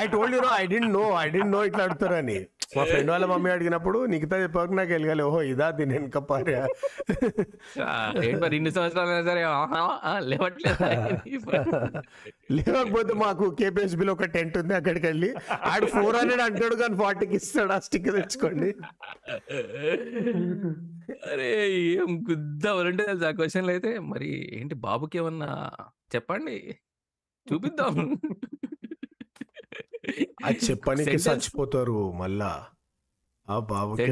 [0.00, 2.38] I told you no I don't know I don't know ఇట్లా అడుగుతారని.
[2.76, 6.62] మా ఫ్రెండ్ వాళ్ళ మమ్మీ అడిగినప్పుడు నీకుతా చెప్పాక నాకు వెళ్ళగాలి ఓహో ఇదా దీని వెనక పారా.
[8.24, 9.42] ఏంటి మరి ఇన్ని సంవత్సరాలు అయినా సరే
[10.30, 10.88] లేవట్లేదా?
[12.58, 15.30] లేకపోతే మాకు కేపీఎస్బిలో ఒక టెంట్ ఉంది అక్కడికి వెళ్ళి.
[15.72, 18.70] ఆడు ఫోర్ హండ్రెడ్ అంటాడు కానీ ఫార్టీకి ఇస్తాడు ఆ స్టిక్ తెచ్చుకోండి.
[21.32, 21.50] అరే
[21.92, 25.50] ఏం గుద్దామంటే ఆ క్వశ్చన్లు అయితే మరి ఏంటి బాబుకి ఏమన్నా
[26.14, 26.76] చెప్పండి.
[27.52, 28.20] చూపిద్దాం.
[30.44, 32.66] అది చెప్పడానికి చచ్చిపోతారు మళ్ళా.
[33.50, 34.02] ఆ బాబుకి.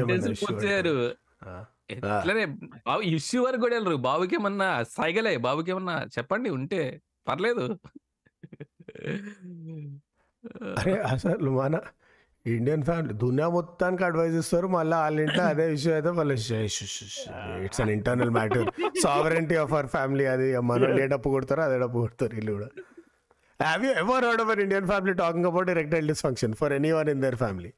[1.91, 2.45] ఎట్లనే
[2.87, 3.95] బాబు ఇష్యూ వరకు కూడా వెళ్ళరు.
[3.95, 7.01] బాబుకి ఏమన్నా సైగలే బాబుకి ఏమన్నా చెప్పండి ఉంటే.
[7.27, 7.79] పర్లేదు.
[10.79, 11.81] అరే అసలు మన
[12.45, 14.67] ఇండియన్ ఫ్యామిలీ దునియా మొత్తానికి అడ్వైజ్ ఇస్తారు.
[14.75, 16.35] మళ్ళీ వాళ్ళ ఇంట్లో అదే విషయం అయితే వాళ్ళు
[17.65, 18.67] it's an internal matter
[19.05, 20.47] sovereignty of our family అది.
[20.71, 22.69] మనం ఏ డప్పు కొడతారో అదే డప్పు కొడతారు వీళ్ళు కూడా.
[23.59, 27.37] Have you ever heard our Indian family talking about erectile dysfunction for anyone in their
[27.43, 27.71] family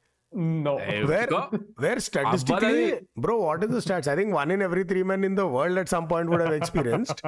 [0.64, 0.72] no
[1.10, 1.38] Where, Go.
[1.76, 2.82] where statistically,
[3.16, 4.06] bro, what is the stats?
[4.06, 6.52] I think one in every three men in the world at some point would have
[6.52, 7.18] experienced,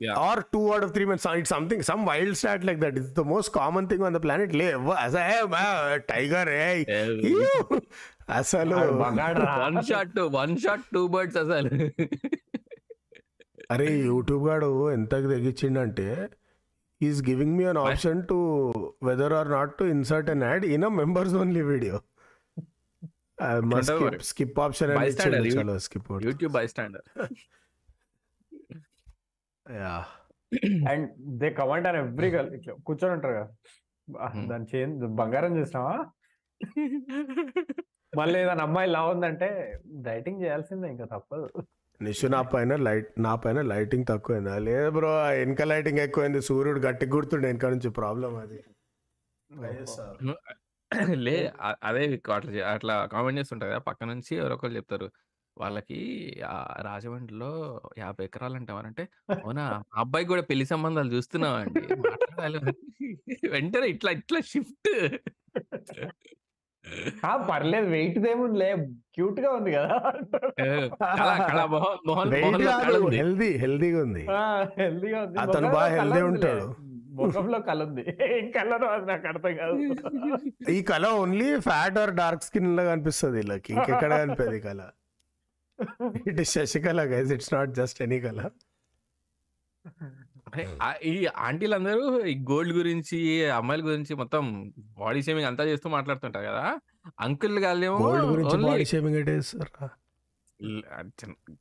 [0.00, 0.14] Yeah.
[0.18, 1.18] or two out of three men.
[1.40, 2.96] It's something, some wild stat like that.
[2.96, 4.52] It's the most common thing on the planet.
[4.52, 4.68] లే
[5.04, 5.16] as
[5.54, 6.78] man, tiger, hey.
[8.38, 11.70] అసలు one shot one shot two birds అసలు
[13.74, 16.06] అరే YouTube గాడు ఎంత తెగించిండంటే
[17.00, 18.36] is giving me an option to
[19.08, 21.96] whether or not to insert an ad in a members only video?
[24.22, 24.90] Skip option
[25.42, 27.22] చలో skip YouTube bystander
[29.70, 30.06] yeah.
[30.90, 33.54] And they comment అని every girl ఇట్లా కూర్చొని ఉంటారు కదా.
[34.32, 34.48] Hmm.
[34.50, 36.06] దాని చేన్ బంగారం చూసినావా?
[38.16, 41.50] మళ్ళీ ఏదైనా అమ్మాయి లా ఉందంటే డైటింగ్ చేయాల్సిందే ఇంకా తప్పదు.
[42.02, 44.58] నిషు నా పైన లైట్ నా పైన లైటింగ్ తక్కువైందా?
[44.58, 46.42] లేదు బ్రో వెనక లైటింగ్ ఎక్కువైంది.
[46.42, 48.64] సూర్యుడు గట్టి గుర్తుండే వెనక నుంచి ప్రాబ్లం అది.
[51.20, 53.82] లే అ- అదే అట్లా చే- అట్లా కామెంట్ చేస్తుంటారు కదా!
[53.88, 55.08] పక్క నుంచి ఎవరొకరు చెప్తారు.
[55.56, 55.98] వాళ్ళకి
[56.48, 57.50] ఆ రాజమండ్రిలో
[57.98, 59.04] యాభై ఎకరాలు అంటామనంటే
[59.38, 62.58] అవునా మా అబ్బాయికి కూడా పెళ్ళి సంబంధాలు చూస్తున్నామండి మాట్లాడాలి
[63.52, 64.90] వెంటనే ఇట్లా ఇట్లా షిఫ్ట్.
[67.22, 67.88] ఆ, పర్లేదు.
[67.90, 68.68] వెయిట్ ఏముందిలే
[69.14, 69.96] క్యూట్గా ఉంది కదా!
[71.18, 73.18] కళ కళ మొహం మొహన్ మొహంలో కళ ఉంది.
[75.36, 75.98] అతను ముఖంలో బాగా
[76.28, 76.30] ఉందిలే.
[76.30, 76.66] ఉంటాడు.
[77.18, 78.02] ముఖంలో కళ ఉంది.
[78.28, 79.76] ఏం కలర్ అది నాకు అర్థం కాదు.
[80.74, 83.70] ఈ కళ only fat or dark skin లాగా అనిపిస్తుంది వీళ్ళకి.
[83.76, 84.80] ఇంకెక్కడ కనిపిస్తుంది ఈ కళ?
[86.30, 88.40] It is Sasikala guys it's not just any కళ.
[91.10, 91.12] ఈ
[91.46, 93.18] ఆంటీలందరూ ఈ గోల్డ్ గురించి
[93.58, 94.44] అమ్మాయిల గురించి మొత్తం
[94.98, 96.64] బాడీ షేమింగ్ అంతా చేస్తూ మాట్లాడుతుంటారు కదా?
[97.26, 99.34] అంకుల్ గాలేమో గోల్డ్ గురించి బాడీ షేమింగ్ అంటే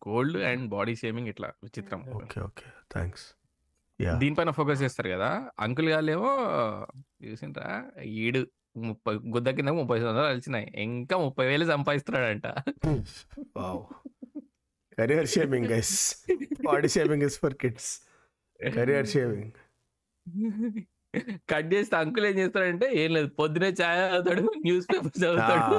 [0.07, 2.01] గోల్డ్ అండ్ బాడీ షేమింగ్ ఇట్లా విచిత్రం.
[2.17, 3.25] ఓకే ఓకే థ్యాంక్స్
[4.21, 5.29] దీనిపైన ఫోకస్ చేస్తారు కదా
[5.65, 6.31] అంకుల్ గాలేమో
[7.25, 7.69] చూసిండ్రా
[8.23, 8.41] ఈడు
[8.87, 12.47] ముప్పై గుద్ద కింద ముప్పై సంవత్సరాలు వచ్చినాయి ఇంకా ముప్పై వేలు సంపాదిస్తున్నాడంట.
[14.97, 15.95] Career shaming guys
[16.67, 17.89] body shaming is for kids
[18.59, 19.51] career shaming
[21.51, 25.77] cut చేస్తే అంకుల్ ఏం చేస్తాడంటే ఏం లేదు పొద్దునే ఛాయ్ చదువుతాడు న్యూస్ పేపర్ చదువుతాడు.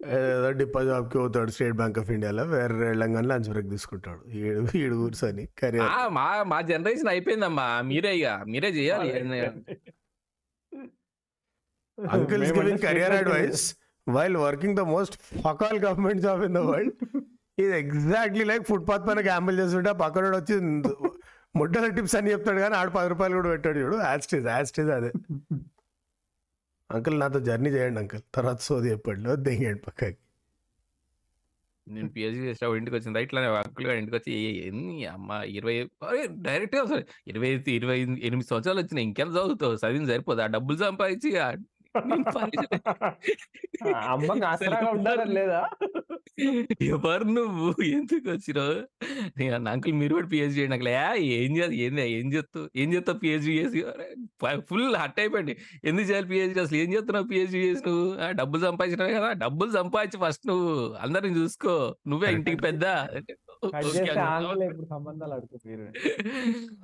[0.00, 4.20] ఏదో డిపా జాబ్కి పోతాడు స్టేట్ బ్యాంక్ ఆఫ్ ఇండియాలో వేరే వెళ్ళంగానే లంచ్ బ్రేక్ తీసుకుంటాడు.
[4.30, 5.90] ఈడు ఈడు కూర్చొని కెరియర్.
[5.90, 7.82] ఆ, మా మా జనరేషన్ అయిపోయిందమ్మా.
[7.82, 9.10] మీరే ఇక మీరే చేయాలి.
[11.98, 13.64] Uncle is giving career advice
[14.06, 16.94] while working the most fuck all government job in the world
[17.58, 20.54] ఇది ఎగ్జాక్ట్లీ లైక్ ఫుట్పాత్ పైన గ్యాంబుల్ చేస్తుంటే పక్కన వచ్చి
[21.56, 23.96] ముడ్డల టిప్స్ అని చెప్తాడు కానీ ఆడు పది రూపాయలు కూడా పెట్టాడు చూడు.
[23.96, 25.10] యాస్టీజ్ యాస్టీజ్ అదే.
[26.90, 28.20] అంకుల్ నాతో జర్నీ చేయండి అంకుల్.
[28.34, 29.36] తర్వాత సోది చెప్పండి.
[29.36, 30.16] దిగండి పక్కకి.
[31.88, 33.22] నేను పిహెచ్డి చేసిన ఇంటికి వచ్చింది.
[33.22, 35.88] ఇట్లా అంకుల్ గారు ఇంటికి వచ్చి "ఏ- ఎన్ని అమ్మ ఇరవై
[36.24, 39.06] డైరెక్ట్గా అసలు ఇరవై ఇరవై ఎనిమిది సంవత్సరాలు వచ్చినాయి.
[39.06, 39.74] ఇంకెంత చదువుతావు?
[39.74, 40.40] చదివింది సరిపోదు.
[40.40, 41.36] ఆ డబ్బులు సంపాదించి
[44.90, 45.68] ఉండాలని లేదా?
[46.82, 47.82] ఎవరు నువ్వు?
[47.82, 48.76] ఎందుకు వచ్చినావు?
[49.38, 52.70] నేను అన్న, అంకుల్ మీరు కూడా పిహెచ్డి చేయండి అంకుల్ "ఏ, ఏం చేయాలి ఏంది ఏం చేస్తావు?
[52.76, 53.84] ఏం చేస్తావు పిహెచ్డి చేసి?
[54.60, 55.56] ఫుల్ హట్ అయిపోయింది.
[55.84, 58.18] ఎందుకు చేయాలి పిహెచ్డి అసలు ఏం చేస్తున్నావు పిహెచ్డి చేసి నువ్వు?
[58.18, 60.92] ఆ, డబ్బులు సంపాదించినావు కదా డబ్బులు సంపాదించి ఫస్ట్ నువ్వు.
[60.94, 61.94] అందరిని చూసుకో.
[62.06, 62.84] నువ్వే ఇంటికి పెద్ద.
[63.64, 64.04] చేస్తే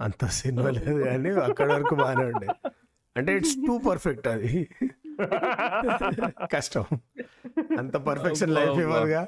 [0.01, 2.49] అంత సినిమా లేదు కానీ అక్కడ వరకు బాగానే ఉండే.
[3.17, 4.69] అంటే ఇట్స్ టూ పర్ఫెక్ట్ అది.
[6.55, 6.85] కష్టం.
[7.79, 9.23] అంత పర్ఫెక్షన్ లైఫ్ ఇవ్వాలిగా.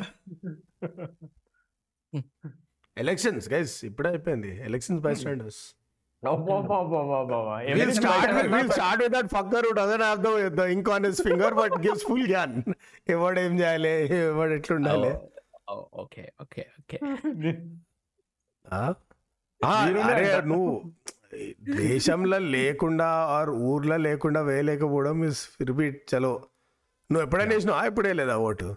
[2.97, 4.53] ఎలక్షన్స్ గైస్ ఇప్పుడే అయిపోయింది.
[4.65, 5.61] Elections bystanders
[6.23, 6.39] We'll
[7.95, 11.19] start with we'll start with that fucker who doesn't have the the ink on his
[11.21, 12.55] finger but gives full Gyan
[13.15, 13.93] ఎవడు ఏం చేయాలి?
[14.23, 15.11] ఎవడు ఎట్లుండాలి?
[16.03, 16.99] Okay okay okay.
[20.51, 20.73] నువ్వు
[21.79, 26.33] దేశంలో లేకుండా ఆర్ ఊర్లో లేకుండా వేయలేకపోవడం ఇస్ రిపీట్ చలో.
[27.11, 27.83] నువ్వు ఎప్పుడైనా వేసినావా?
[27.87, 28.69] ఇప్పుడే లేదా vote?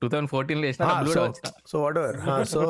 [0.00, 0.60] Two thousand fourteen
[1.66, 2.62] so whatever so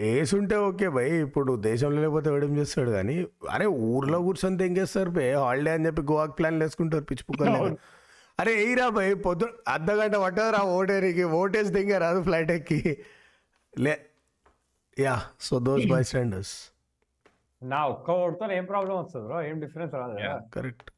[0.00, 3.14] వేసుంటే okay భయ్ ఇప్పుడు దేశంలో లేకపోతే వేయడం చేస్తాడు కానీ
[3.50, 5.26] అరే ఊర్లో కూర్చొని తెంగేస్తారు బే?
[5.42, 7.76] హాలిడే అని చెప్పి గోవాకి ప్లాన్లు వేసుకుంటారు పిచ్చి పుక్కలు అవును.
[8.38, 12.80] అరే ఎయిరా భయ్ పొద్దు అర్ధ గంట పట్టదురా ఓటేరికి ఓటేసి తెంగా రాదు ఫ్లైట్ ఎక్కి.
[13.72, 13.94] లే
[14.96, 16.54] yeah so those bystanders
[17.62, 19.42] నా ఒక్క ఓటుతో ఏం ప్రాబ్లం వస్తుంది బ్రో?
[19.42, 20.44] ఏం డిఫరెన్స్ రాదు.
[20.54, 20.90] Correct.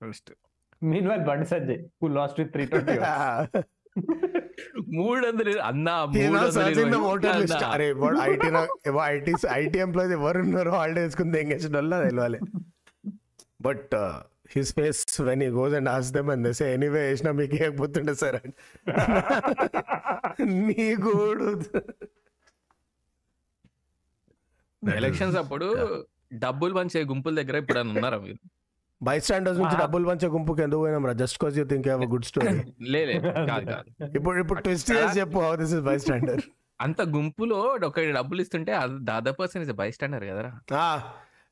[0.00, 0.32] First
[0.82, 2.92] mean while Bandi సజ్జయ్ who lost with three twenty
[4.96, 6.06] మూడు వందలు అన్నా
[9.06, 12.40] ఐటీ ఐటీ ఎంప్లాయీస్ ఎవరు ఉన్నారు హాలిడే వేసుకుని వల్ల తెలియాలి
[13.60, 13.94] but
[14.50, 18.40] his face when he goes and as them and say anyway వేసినా మీకు ఏకపోతుండే సార్?
[20.66, 21.48] నీ గోడు.
[24.82, 25.66] ఎలక్షన్స్ అప్పుడు
[26.44, 28.38] డబ్బులు పంచే గుంపుల దగ్గర ఇప్పుడు అని ఉన్నారా మీరు?
[29.00, 29.82] బై స్టాండర్స్ నుంచి Ah.
[29.82, 31.12] డబ్బులు పంచే గుంపుకి ఎందుకు పోయినాం రా?
[31.20, 32.52] Just cause you think have good story
[32.88, 33.14] లే లే,
[33.50, 33.88] కాదు కాదు.
[34.16, 35.38] ఇప్పుడు ఇప్పుడు ట్విస్ట్ చేసి చెప్పు.
[35.44, 36.42] How this is bystander
[36.80, 38.72] అంత గుంపులో ఒక డబ్బులు ఇస్తుంటే
[39.08, 40.50] దాదాపు పర్సన్ ఇస్ బై స్టాండర్ కదరా?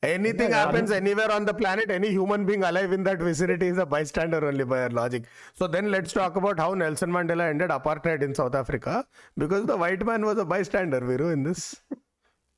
[0.03, 3.91] Anything happens anywhere on the planet any human being alive in that vicinity is a
[4.11, 5.25] bystander only by logic
[5.59, 8.95] so then let's talk about how Nelson Mandela ended apartheid in South Africa
[9.37, 11.65] because the white man was a bystander we're in this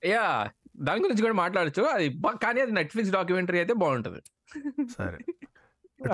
[0.04, 1.82] yeah దాని గురించి కూడా మాట్లాడచ్చు.
[1.82, 2.08] అది
[2.42, 4.20] కానీ అది Netflix documentary అయితే బాగుంటది.
[4.96, 5.18] సరే.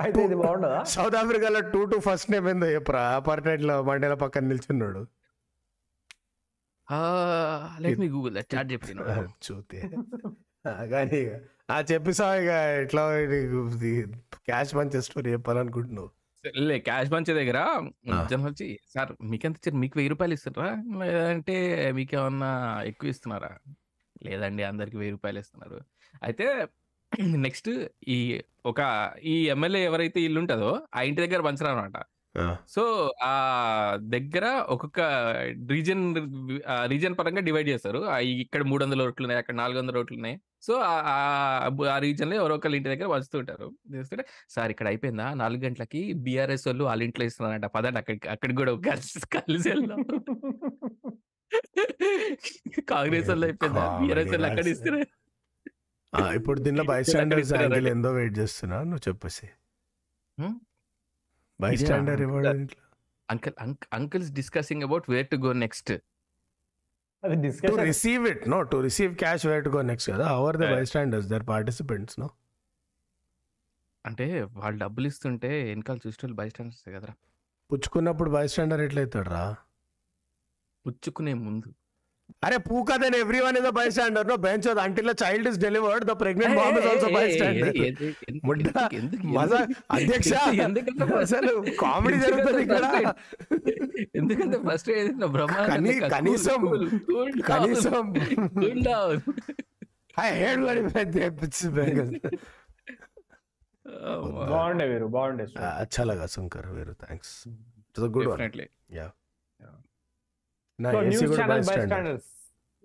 [0.01, 0.83] అయితే ఇది బాగుండదా?
[0.83, 3.15] సౌత్ ఆఫ్రికాలో టూ టు ఫస్ట్ నేమ్ ఏందో చెప్పరా?
[3.15, 5.07] అపార్ట్నైట్లో మండేల పక్కన నిల్చున్నాడు.
[7.81, 9.89] లెట్ మీ గూగుల్ చాట్ చెప్పిన చూతే.
[10.67, 11.31] కానీ
[11.69, 12.49] ఆ చెప్పిసా ఇక
[12.83, 13.03] ఎట్లా
[14.45, 16.09] క్యాష్ మంచి స్టోరీ చెప్పాలనుకుంటున్నావు.
[16.67, 17.59] లే క్యాష్ పంచే దగ్గర.
[18.29, 19.75] జనం వచ్చి సార్ మీకెంత ఇచ్చారు?
[19.75, 20.69] మీకు వెయ్యి రూపాయలు ఇస్తారా
[21.03, 21.55] లేదంటే
[21.91, 22.51] మీకు ఏమన్నా
[22.85, 23.51] ఎక్కువ ఇస్తున్నారా?
[24.23, 25.79] లేదండి అందరికి వెయ్యి రూపాయలు ఇస్తున్నారు.
[26.23, 26.45] అయితే
[27.45, 27.69] నెక్స్ట్
[28.07, 28.17] ఈ
[28.65, 28.79] ఒక
[29.23, 31.97] ఈ ఎమ్మెల్యే ఎవరైతే ఇల్లు ఉంటుందో ఆ ఇంటి దగ్గర పంచరు అనమాట
[32.67, 32.81] సో
[33.23, 33.33] ఆ
[33.99, 35.01] దగ్గర ఒక్కొక్క
[35.69, 36.03] రీజన్
[36.87, 37.99] రీజన్ పరంగా డివైడ్ చేస్తారు.
[38.43, 40.35] ఇక్కడ మూడు వందల ఓట్లు ఉన్నాయి అక్కడ నాలుగు వందల ఓట్లు ఉన్నాయి.
[40.65, 40.73] సో
[41.93, 43.67] ఆ రీజన్లో ఎవరో ఒకళ్ళ ఇంటి దగ్గర పంచుతూ ఉంటారు.
[43.95, 44.23] చేస్తుంటే
[44.55, 45.27] సార్ ఇక్కడ అయిపోయిందా?
[45.41, 47.67] నాలుగు గంటలకి బీఆర్ఎస్ వాళ్ళు వాళ్ళ ఇంట్లో ఇస్తున్నారంట.
[47.75, 49.99] పదండి అక్కడికి అక్కడికి కూడా కలిసి కలిసి వెళ్దాం.
[52.93, 53.85] కాంగ్రెస్ వాళ్ళు అయిపోయిందా?
[54.01, 54.67] బీఆర్ఎస్ వాళ్ళు అక్కడ.
[54.75, 55.11] ఇస్తున్నారు.
[56.39, 57.91] ఇప్పుడు దీనిలో బై స్టాండర్స్ యాంగిల్ అంటే.
[57.95, 59.47] ఎందో వెయిట్ చేస్తున్నా నువ్వు చెప్పేసి?
[61.83, 62.21] Bystander
[63.29, 63.55] uncle
[63.97, 65.91] uncles discussing about where to go next.
[67.25, 70.65] అది to receive it no to receive cash where to go next కదా our the.
[70.85, 72.27] Bystanders their participants no
[74.05, 77.13] అంటే వాళ్ళు డబ్బులు ఇస్తుంటే వెనకాల చూస్తే బై స్టాండర్స్ కదరా?
[77.69, 79.45] పుచ్చుకున్నప్పుడు బై స్టాండర్ ఎట్లయితాడు రా
[80.85, 81.69] పుచ్చుకునే ముందు.
[82.45, 86.55] అరే పూకా then everyone is a bystander no bench until child is delivered the pregnant
[86.59, 87.71] mom is also bystander
[88.47, 88.67] ముడ్డ
[89.37, 89.59] మజా
[89.97, 90.33] అధ్యక్ష
[91.23, 92.85] అసలు కామెడీ జరుగుతుంది ఇక్కడ.
[94.19, 95.71] ఎందుకంటే ఫస్ట్ ఏదైనా బ్రహ్మాండ
[96.15, 96.61] కనీసం
[97.49, 98.05] కనీసం.
[100.17, 100.81] హేడ్ మరి
[104.51, 105.43] బాగుండే వేరు బాగుండే
[105.81, 107.33] అచ్చా లగా శంకర్ వేరు thanks
[108.15, 108.41] good one
[108.97, 109.07] yeah
[110.79, 112.31] news good channel by bystander standers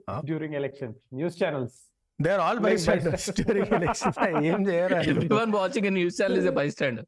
[0.09, 0.21] Huh?
[0.25, 1.79] During election news channels.
[2.19, 4.13] They are all Like bystanders during election
[4.51, 6.55] ఏం చేయరు everyone watching news channel is a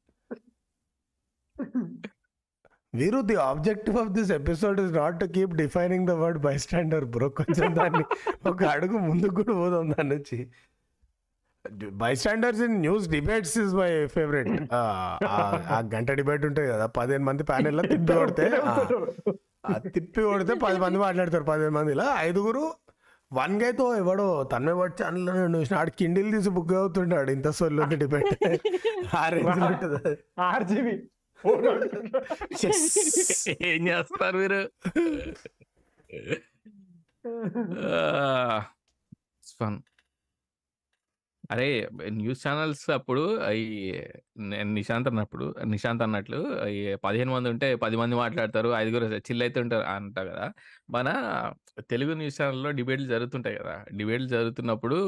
[2.95, 7.29] bystander the objective of this episode is not to keep defining the word bystander bro
[7.41, 8.05] కొంచెం దాన్ని
[8.47, 10.39] ఒక అడుగు ముందుకు కూడా పోదాం దాని నుంచి
[12.03, 14.51] bystanders in news debates is my favourite
[15.73, 18.47] ఆ గంట డిబేట్ ఉంటుంది కదా పదిహేను మంది ప్యానెల్లో తిప్పి కొడితే
[19.89, 22.65] తిప్పి కొడితే పది మంది మాట్లాడతారు పదిహేను మందిలో ఐదుగురు
[23.31, 28.33] వన్ గైతో ఎవడో తన్మే పట్టి ఛానల్ చూసిన ఆడు కిండిల్ తీసి బుక్ అవుతుంటాడు ఇంత సొల్లు డిబేట్
[29.17, 30.15] ఆ రేంజ్ ఉంటుంది అది.
[30.47, 30.95] ఆర్జీబీ
[33.69, 34.61] ఏం చేస్తారు మీరు?
[39.53, 39.79] ఫన్
[41.53, 41.67] అరే
[42.13, 43.65] న్యూస్ ఛానల్స్ అప్పుడు ఈ
[44.75, 46.39] నిశాంత్ అన్నప్పుడు నిశాంత్ అన్నట్లు
[46.69, 50.47] ఈ పదిహేను మంది ఉంటే పది మంది మాట్లాడతారు ఐదుగురు చిల్ అయితే ఉంటారు అంట కదా.
[50.91, 51.09] మన
[51.91, 53.77] తెలుగు న్యూస్ ఛానల్లో డిబేట్లు జరుగుతుంటాయి కదా.
[53.97, 54.99] డిబేట్లు జరుగుతున్నప్పుడు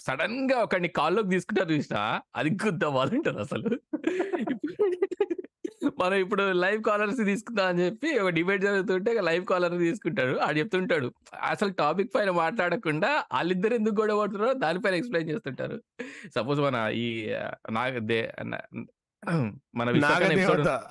[0.00, 2.02] సడన్గా ఒకడిని కాల్లోకి తీసుకుంటారు చూసినా
[2.36, 3.70] అది గుద్ద బాగుంటుంది అసలు.
[5.98, 10.38] మనం ఇప్పుడు లైవ్ కాలర్స్ తీసుకుందాం అని చెప్పి ఒక డిబేట్ జరుగుతుంటే లైవ్ కాలర్ తీసుకుంటాడు.
[10.38, 15.82] ఆడు చెప్తుంటాడు అసలు టాపిక్ పైన మాట్లాడకుండా వాళ్ళిద్దరు ఎందుకు గొడవ పడుతున్నారో దానిపైన ఎక్స్ప్లెయిన్ చేస్తుంటారు.
[16.34, 18.84] సపోజ్ మన ఈ ఆ, నాగ దే న-
[19.74, 19.88] మన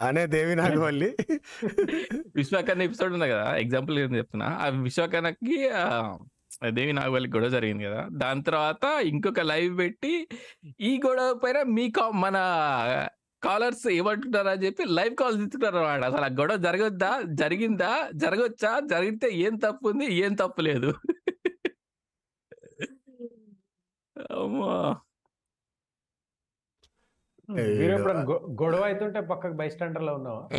[0.01, 1.17] అనే దేవి నాగవల్లి
[2.35, 4.57] విశ్వకర్ణ ఎపిసోడ్ ఉంది కదా ఎగ్జాంపుల్ ఏం చెప్తున్నా.
[4.61, 5.69] ఆ విశ్వకర్ణకి
[6.69, 8.07] దేవి నాగవల్లి గొడవ జరిగింది కదా.
[8.11, 10.27] దాని తర్వాత ఇంకొక లైవ్ పెట్టి
[10.81, 12.37] ఈ గొడవ పైన మీ మన
[13.43, 17.21] కాలర్స్ ఏమంటున్నారు అని చెప్పి లైవ్ కాల్ తీసుకుంటారు అన్నమాట అసలు ఆ గొడవ జరగొద్దా?
[17.25, 18.09] జరిగిందా?
[18.15, 18.79] జరగొచ్చా?
[18.79, 20.93] జరిగితే ఏం తప్పు ఉంది ఏం తప్పు లేదు.
[24.31, 24.95] అమ్మా.
[27.49, 30.57] మీరు ఎప్పుడైనా గొ- గొడవ అవుతుంటే పక్కకు బై స్టాండర్లో ఉన్నావా?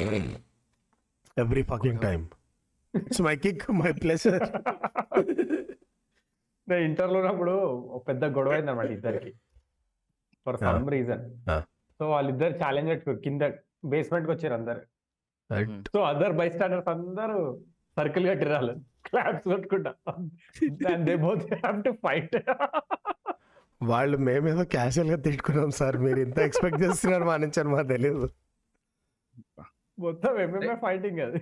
[1.39, 2.29] Every fucking time
[2.95, 4.43] it's my kick my pleasure
[6.69, 9.33] నేను ఇంటర్లో ఉన్నప్పుడు పెద్ద గొడవ అయింది అనమాట ఇద్దరికి
[10.47, 11.51] ఫర్ సమ్ రీజన్.
[12.01, 13.43] సో వాళ్ళిద్దరు ఛాలెంజ్ పెట్టుకో కింద
[13.93, 14.83] బేస్మెంట్కి వచ్చారు అందరు.
[15.95, 17.39] సో అదర్ బై స్టాండర్స్ అందరూ
[17.97, 18.75] సర్కిల్ కట్టి రాళ్ళు
[19.07, 19.93] క్లాప్స్ కొట్టుకుంటా.
[20.91, 22.37] And they both have to fight
[23.81, 25.97] వాళ్ళు మేమేదో క్యాషువల్గా తిట్టుకున్నాం సార్.
[26.07, 28.29] మీరు ఇంత ఎక్స్పెక్ట్ చేస్తున్నారు మా నుంచి అని మాకు తెలియదు
[29.99, 31.41] మొత్తం ఎంఎంఏ ఫైటింగ్ అది.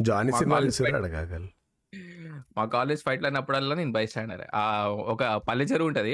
[0.00, 1.48] జానీ సినిమా చూసారు అడగాలి
[2.56, 4.62] మా కాలేజ్ ఫైట్ అయినప్పుడల్లా నేను బై స్టాండర్ ఆ
[5.06, 6.10] ఒక పల్లె చెరువు ఉంటది.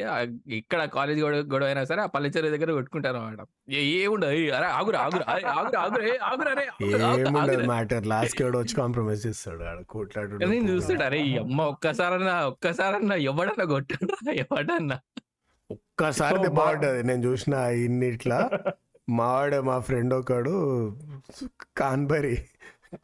[0.54, 3.40] ఇక్కడ కాలేజ్ గొడవ గొడవ అయినా సరే ఆ పల్లె చెరువు దగ్గర కొట్టుకుంటారు అన్నమాట.
[3.70, 7.66] ఏ- ఏముండదు "ఏయ్, అరే ఆగురా ఆగురా అరే, ఆగురా ఆగురా ఆగురా రే, ఆగురా, ఆగురా, ఏముండదు ఆగురా."
[7.66, 9.62] మ్యాటర్ లాస్ట్ ఎవడో వచ్చి కాంప్రమైజ్ చేస్తాడు.
[9.64, 14.98] ఆడ కోట్లాడు నేను చూస్తాడు అరే ఈ అమ్మ ఒక్కసారన్నా ఒక్కసారన్నా ఎవడన్నా కొట్టండ్రా ఎవడన్నా?
[15.70, 17.02] ఒక్కసారి బాగుంటది.
[17.02, 18.40] నేను చూసిన ఇన్నిట్లా
[19.08, 20.54] మావాడు మా ఫ్రెండ్ ఒకడు
[21.76, 22.36] కాన్బరి.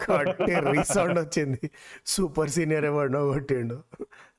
[0.05, 1.70] కట్టే రీసౌండ్ వచ్చింది.
[2.07, 3.79] సూపర్ సీనియర్ ఎవరినో కొట్టిండు.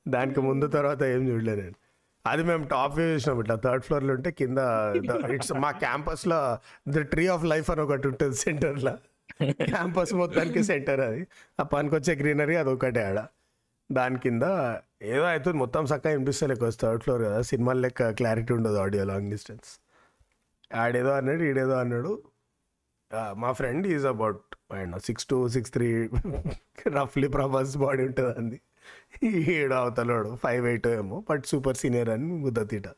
[0.08, 1.76] దానికి ముందు తర్వాత ఏం చూడలే నేను.
[2.24, 4.58] అది మేము టాప్ వ్యూ చూసినాం ఇట్లా థర్డ్ ఫ్లోర్లో ఉంటే కింద
[5.34, 8.94] ఇట్స్ మా క్యాంపస్లో ద ట్రీ ఆఫ్ లైఫ్ అని ఒకటి ఉంటుంది సెంటర్లో
[9.42, 11.20] క్యాంపస్ మొత్తానికి సెంటర్ అది.
[11.60, 13.20] ఆ పనికొచ్చే గ్రీనరీ అది ఒకటే ఆడ.
[13.92, 14.44] దాని కింద
[15.02, 17.38] ఏదో అవుతుంది మొత్తం చక్కగా వినిపిస్తలేక థర్డ్ ఫ్లోర్ కదా.
[17.42, 19.70] సినిమా లెక్క క్లారిటీ ఉండదు ఆడియో లాంగ్ డిస్టెన్స్
[20.74, 22.12] ఆడేదో అన్నాడు ఈడేదో అన్నాడు.
[23.34, 25.88] మా friend is about and six two six three
[26.88, 28.58] రఫ్లీ Prabhas body ఉంటుంది అంది
[29.24, 32.88] ఈడు అవతలోడు ఫైవ్ ఎయిట్ ఏమో బట్ సూపర్ సీనియర్ అని ముద్దతీట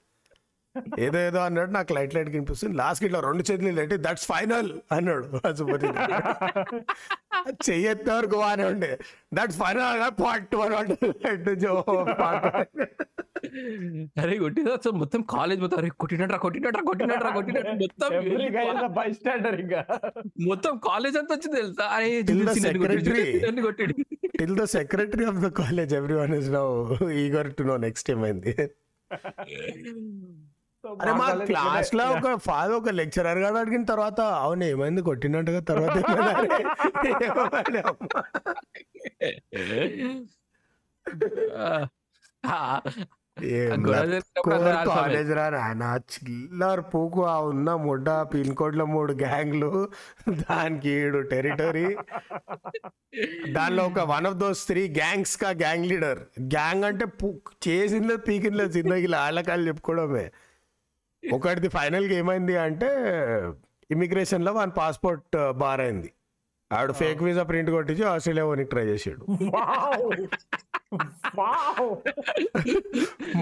[0.98, 5.26] ఏదో ఏదో అన్నాడు నాకు లైట్ లైట్ కనిపిస్తుంది లాస్ట్ ఇట్లా రెండు చేతులు పెట్టి దట్స్ ఫైనల్ అన్నాడు
[7.64, 8.90] చెయ్యెత్తే వరకు బాగానే ఉండే.
[9.34, 10.92] That's final part one.
[14.18, 14.36] అరే
[14.74, 18.08] అసలు మొత్తం కాలేజ్ మొత్తం అరే కొట్టినట్రా కొట్టినట్రా కొట్టినట్రా కొట్టినట్రా మొత్తం
[18.94, 19.80] బై స్టాండర్ ఇంకా.
[20.46, 21.86] మొత్తం కాలేజ్ అంతా వచ్చింది తెలుసా?
[21.88, 22.08] అరే
[23.62, 23.94] కొట్టాడు.
[24.38, 26.66] Till the secretary of the college everyone is now
[27.24, 28.54] eager to know next ఏమైంది.
[31.00, 35.02] అరే మా క్లాస్లో ఒక ఫాదర్ ఒక లెక్చరర్ గారు అడిగిన తర్వాత అవును ఏమైంది?
[35.02, 35.96] కొట్టినట్టుగా తర్వాత.
[44.88, 49.70] కాలేజ్ రా నాయన చిల్లర్ పూకు ఆ ఉన్న ముడ్డ పిన్ కోడ్లో మూడు గ్యాంగ్లు
[50.28, 51.86] దానికి ఏడు టెరిటరీ
[53.52, 56.20] దానిలో ఒక one of those three gangs కా గ్యాంగ్ లీడర్
[56.54, 57.06] గ్యాంగ్ అంటే
[57.68, 60.26] చేసిందో పీకిందో జిందగీలో ఆళ్ళకాళ్ళు చెప్పుకోవడమే.
[61.32, 62.88] ఒకటిది ఫైనల్గా ఏమైంది అంటే
[63.90, 66.12] ఇమిగ్రేషన్లో వాని పాస్పోర్ట్ బార్ అయింది
[66.70, 69.24] ఆవిడ ఫేక్ వీసా ప్రింట్ కొట్టించి ఆస్ట్రేలియా పోనీకి ట్రై చేసాడు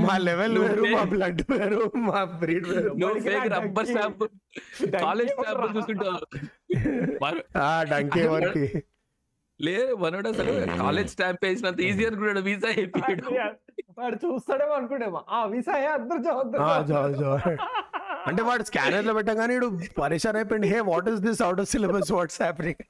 [0.02, 2.90] మా లెవెల్ వేరు మా బ్లడ్ వేరు మా బ్రీడ్ వేరు.
[3.54, 3.86] రబ్బర్?
[3.86, 4.22] స్టాంప్
[4.98, 6.34] కాలేజ్ స్టాంప్
[7.90, 8.58] డంకే వరకు
[9.60, 13.22] లేదు మనోడు అసలు కాలేజ్ స్టాంప్ వేసినంత ఈజీ అనుకున్నాడు వీసా అయిపోయాడు
[13.98, 15.20] వాడు చూస్తాడేమో అనుకుంటేమో.
[15.28, 16.32] ఆ వీసా అందరు.
[18.28, 19.68] అంటే వాడు స్కానర్లో పెట్టగానే వీడు
[20.00, 22.82] పరిశాన్ అయిపోయింది hey what is this out of syllabus what's happening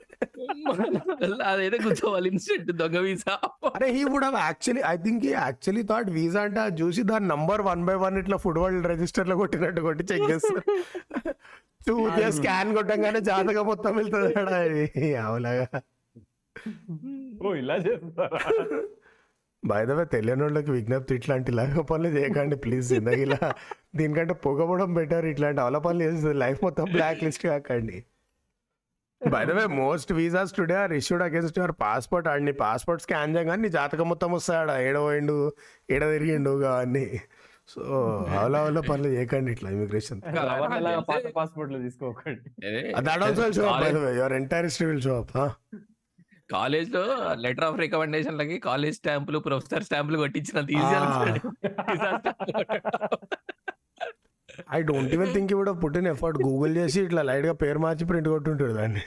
[1.50, 2.28] అదైతే కూర్చోవాలి.
[2.28, 3.34] ఇన్స్టెంట్ దొంగ వీసా.
[3.76, 7.28] అరే he would have actually I think he actually thought visa అంటే అది చూసి దాని
[7.28, 10.62] నంబర్ వన్ బై వన్ ఇట్లా ఫుట్బాల్ రిజిస్టర్లో కొట్టినట్టు కొట్టి చెక్ చేస్తారు.
[11.88, 14.34] చూసే స్కాన్ కొట్టంగానే జాతకం మొత్తం వెళ్తుంది.
[15.26, 15.66] అవలాగా
[17.44, 18.40] ఓ ఇలా చేస్తారా?
[19.62, 23.38] బయదవే తెలియని వాళ్ళకి విజ్ఞప్తి ఇట్లాంటి ఇలాగ పనులు చేయకండి ప్లీజ్ జిందగీలా
[23.96, 27.98] దీనికంటే పొగపోవడం బెటర్ ఇట్లాంటి అవల పనులు చేస్తుంది లైఫ్ మొత్తం బ్లాక్ లిస్ట్ కాకండి
[29.20, 34.08] by the way most visas today are issued against your passport ఆడిని పాస్పోర్ట్ స్కాన్ చేయగానే నీ జాతకం
[34.08, 35.36] మొత్తం వస్తాడు ఏడ పోయిండు
[35.90, 37.04] ఏడ తిరిగిండు అవన్నీ
[37.68, 37.82] సో
[38.36, 40.20] అవల అవల పనులు చేయకండి ఇట్లా ఇమిగ్రేషన్
[41.36, 42.48] పాస్పోర్ట్లు తీసుకోకండి.
[43.06, 45.32] That also show up by the way your entire history will show up
[46.55, 47.03] కాలేజ్లో
[47.44, 50.94] లెటర్ ఆఫ్ రికమెండేషన్ లకి కాలేజ్ స్టాంపులు ప్రొఫెసర్ స్టాంపులు కొట్టించినంత easy
[54.76, 58.74] I don't even think కూడా పుట్టిన ఎఫర్ట్ గూగుల్ చేసి ఇట్లా లైట్గా పేరు మార్చి ప్రింట్ కొట్టుంటాడు
[58.80, 59.05] దాన్ని.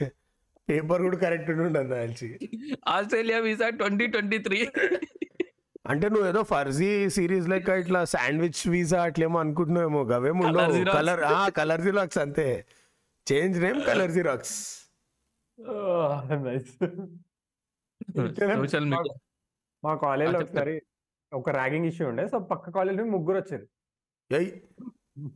[0.68, 1.96] పేపర్ కూడా కరెక్ట్ ఉండదు
[2.96, 4.60] Australia visa twenty twenty three.
[5.91, 10.96] అంటే నువ్వు ఏదో ఫర్జీ సిరీస్ లెక్క ఇట్లా శాండ్విచ్ వీసా అట్లేమో అనుకుంటున్నావేమో గవేమో Colour ఉండవు.
[10.98, 11.22] కలర్
[11.60, 12.48] కలర్ జిరాక్స్ అంతే.
[13.28, 14.56] Change name colour xerox.
[16.48, 16.74] Nice
[18.08, 19.16] social media
[19.84, 20.53] మా కాలేజ్లో ఆ, చెప్తా.
[20.53, 20.76] ఒకసారి
[21.32, 22.28] ఒక ర్యాగింగ్ ఇష్యూ ఉండే.
[22.28, 23.66] సో పక్క కాలేజ్ నుంచి ముగ్గురు వచ్చారు.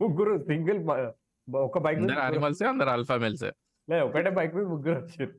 [0.00, 0.78] ముగ్గురు సింగిల్
[1.48, 3.44] ఒక బైక్ అందరు అనిమల్స్ అందరు అల్ఫా మెల్స్
[3.88, 5.32] లేదు ఒకటే బైక్ మీద ముగ్గురు వచ్చారు.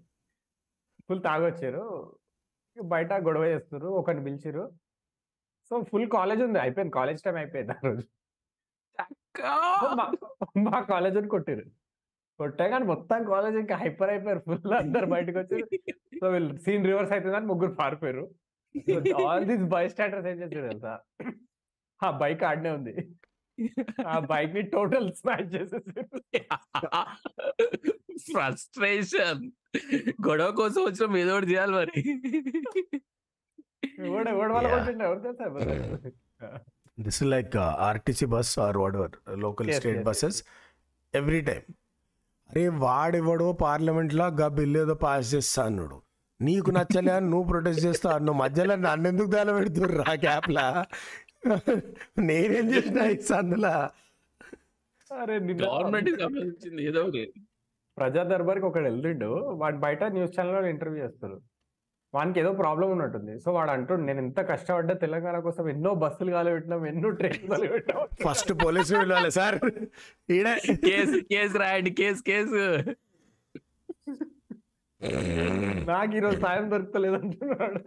[1.10, 1.84] ఫుల్ తాగొచ్చారు.
[2.78, 4.64] బయట గొడవ చేస్తారు ఒకరిని పిలిచారు
[5.72, 6.60] సో ఫుల్ కాలేజ్ ఉంది.
[6.60, 6.94] అయిపోయింది.
[6.94, 8.06] కాలేజ్ టైం అయిపోయింది ఆ రోజు.
[10.60, 11.64] మా కాలేజ్ అని కొట్టారు
[12.42, 14.42] కొట్టే కానీ మొత్తం కాలేజ్ ఇంకా హైపర్ అయిపోయారు.
[14.48, 15.66] ఫుల్ అందరు బయటకు వచ్చారు.
[16.20, 18.26] సో వీళ్ళు సీన్ రివర్స్ అవుతుంది అని ముగ్గురు పారిపోయారు.
[19.26, 20.94] ఆల్ దీస్ బై స్టాండర్స్ ఏం చేశారు తెలుసా?
[22.02, 22.94] ఆ బైక్ ఆడనే ఉంది.
[24.08, 26.20] ఆ బైక్ని టోటల్ స్మాష్ చేసేసారు.
[28.32, 29.44] ఫ్రస్ట్రేషన్
[30.28, 31.98] గొడవ కోసం వచ్చిన ఏదో ఒకటి చేయాలి మరి?
[37.00, 37.56] This like
[37.90, 40.40] RTC bus or whatever local Yes, state yes, buses
[41.16, 41.64] every time
[42.52, 45.98] అరే వాడెవడో పార్లమెంట్లో గా బిల్ ఏదో పాస్ చేస్తా అన్నాడు.
[46.40, 50.66] నీకు నచ్చలే అని నువ్వు ప్రొటెస్ట్ చేస్తా నువ్వు మధ్యలో నన్ను ఎందుకు దాని పెడుతుర్రు ఆ గ్యాప్ లా?
[52.22, 53.74] నేనేం చేసిన ఇస్తా అందులో
[55.12, 56.10] అరే గవర్నమెంట్
[56.82, 57.04] ఏదో
[57.98, 59.30] ప్రజా దర్బార్కి ఒకడు వెళ్తుండు
[59.62, 61.38] వాడు బయట న్యూస్ ఛానల్ ఇంటర్వ్యూ చేస్తారు
[62.16, 63.34] వానికి ఏదో ప్రాబ్లం ఉన్నట్టుంది.
[63.44, 68.52] సో వాడు అంటుండు నేను ఎంత కష్టపడ్డా తెలంగాణ కోసం ఎన్నో బస్సులు కాలబెట్టినాం ఎన్నో ట్రైన్లు కాలబెట్టినాం ఫస్ట్
[68.64, 69.58] పోలీసు వెళ్ళాలి సార్.
[70.38, 70.56] ఈడే
[70.88, 72.62] కేసు కేసు రాయండి కేసు కేసు.
[75.92, 77.82] నాకు ఈరోజు సాయం దొరుకుతలేదు అంటున్నాడు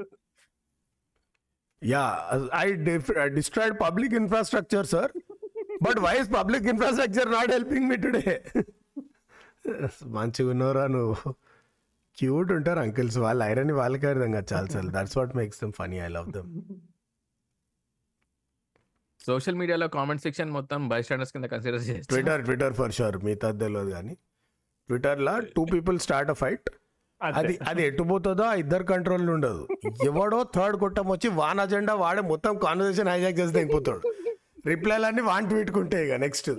[1.83, 2.05] yeah
[2.65, 2.67] I
[3.39, 5.13] destroyed public infrastructure sir.
[5.87, 8.35] But why is public infrastructure not helping me today?
[10.17, 11.17] మంచిగా ఉన్నవరా నువ్వు.
[12.19, 13.19] క్యూట్ ఉంటారు అంకిల్స్.
[13.27, 16.51] వాళ్ళు ఐరన్ వాళ్ళకే అర్థం కాదు చాలా సార్లు that's what makes them funny I love them
[19.21, 22.11] social మీడియాలో కామెంట్ సెక్షన్ మొత్తం బై స్టాండర్స్ కింద కన్సిడర్ చేస్తారు.
[22.13, 24.15] ట్విట్టర్ ట్విట్టర్ ఫర్ షూర్ మిగతా తెలియదు కానీ.
[24.89, 26.69] ట్విట్టర్లో two people start a fight
[27.21, 29.63] అది అది ఎటు పోతుందో ఆ ఇద్దరు కంట్రోల్ ఉండదు.
[30.09, 34.01] ఎవడో థర్డ్ కొట్టం వచ్చి వాన్ అజెండా వాడే మొత్తం కాన్వర్సేషన్ హైజాక్ చేసి దిగిపోతాడు
[34.73, 36.51] రిప్లైలన్నీ వాన్ ట్వీట్కుంటే ఇక next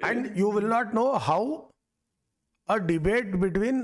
[0.00, 1.40] and you will not know how
[2.68, 3.80] a debate between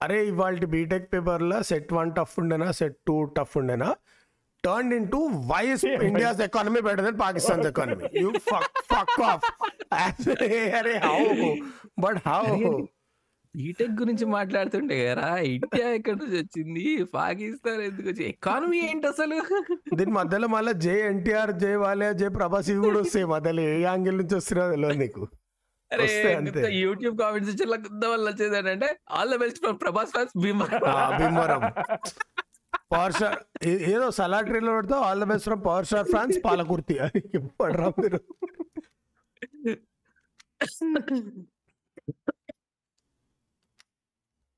[0.00, 3.88] అరే ఇవాళ బీటెక్ పేపర్లో సెట్ వన్ టఫ్ ఉండేనా సెట్ టూ టఫ్ ఉండేనా
[4.64, 5.18] turn in to
[5.50, 8.06] wise India's economy better than Pakistan's economy.
[8.22, 9.46] You fuck fuck off.
[10.78, 11.18] అరే how?
[11.98, 12.42] But how?
[13.54, 16.84] BTech గురించి మాట్లాడుతుంటే కదా India ఎక్కడి నుంచి వచ్చింది?
[17.14, 18.24] పాకిస్తాన్ ఎందుకు వచ్చి?
[18.24, 19.38] ఎకానమీ ఏంటి అసలు?
[20.00, 23.62] దీని మధ్యలో మళ్ళీ జై ఎన్టీఆర్ జై వాలే జై ప్రభాస్ ఇవి కూడా వస్తాయి మధ్యలో.
[23.70, 25.22] ఏ యాంగిల్ నుంచి వస్తున్నాయో తెలియదు నీకు.
[25.90, 26.06] అరే.
[26.78, 27.76] యూట్యూబ్ కామెంట్స్ ఇచ్చేలా
[28.08, 31.62] వల్ల వచ్చేది ఏంటంటే all the best from Prabhas fans భీమా ఆ, భీమవరం.
[32.92, 33.38] పవర్ స్టార్
[33.88, 36.96] ఏదో సలాట్రీలో పెడితే all the best from power star fans Palakurthi.
[37.00, 37.22] అని
[37.60, 38.20] పడరా మీరు?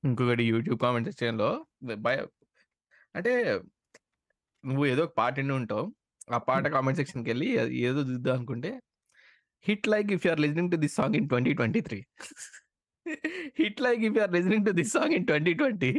[0.02, 1.48] ఇంకొకటి యూట్యూబ్ కామెంట్ సెక్షన్లో
[2.02, 2.18] భయ
[3.14, 3.32] అంటే
[4.64, 5.84] నువ్వు ఏదో ఒక పాట ఉంటావు
[6.32, 8.70] ఆ పాట కామెంట్ సెక్షన్కి వెళ్ళి అది ఏదో చూద్దాం అనుకుంటే
[9.66, 11.98] hit like if you're listening to this song in twenty twenty three.
[13.60, 15.90] Hit like if you're listening to this song in twenty twenty.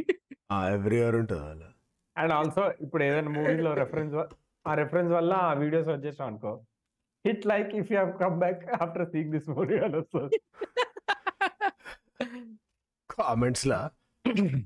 [0.76, 1.68] Every year ఉంటుంది అలా
[2.16, 4.14] అండ్ ఆల్సో ఇప్పుడు ఏదైనా మూవీలో రెఫరెన్స్
[4.64, 6.52] ఆ రెఫరెన్స్ వల్ల ఆ వీడియోస్ వచ్చేసాం అనుకో.
[7.24, 10.38] Hit like if you come back after seek this movie అని వస్తుంది.
[13.10, 13.80] కామెంట్స్ లా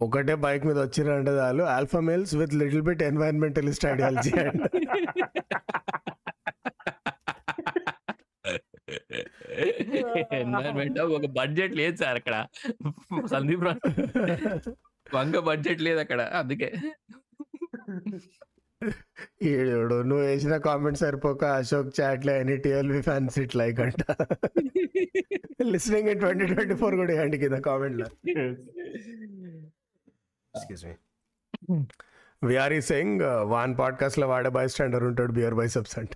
[0.05, 1.63] ఒకటే బైక్ మీద వచ్చిరంటే చాలు.
[1.77, 4.63] Alpha males with little bit environmentalist ideology and
[10.33, 12.47] environment ఒక బడ్జెట్ లేదు సార్ అక్కడ.
[13.27, 13.79] సందీప్ రా-
[15.15, 16.73] వంగ బడ్జెట్ లేదు అక్కడ అందుకే.
[19.43, 24.13] ఏడు నువ్వు వేసిన కామెంట్స్ సరిపోక Ashok చాట్లే any TLV fans it like అంట.
[25.63, 28.07] Listening in twenty twenty four కూడా వేయండి కింద కామెంట్లో.
[32.45, 36.09] విఆర్ ఈ సెయింగ్ వాన్ పాడ్కాస్ట్లో వాడే బై స్టాండర్ ఉంటాడు బియర్ బై సబ్స్ అంట.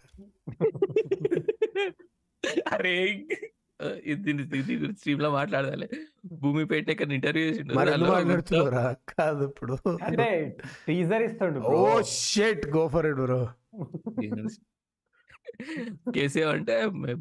[2.79, 2.95] అరే.
[4.11, 4.43] ఇది దీని
[4.99, 5.87] స్ట్రీమ్లో మాట్లాడాలి
[6.43, 7.74] భూమి పెట్టే ఇంటర్వ్యూ చేసిండు.
[9.12, 9.74] కాదు ఇప్పుడు.
[10.07, 10.26] అంటే
[10.87, 13.41] టీజర్ ఇస్తాడు ఓ shit go for it bro
[16.16, 16.76] KCR అంటే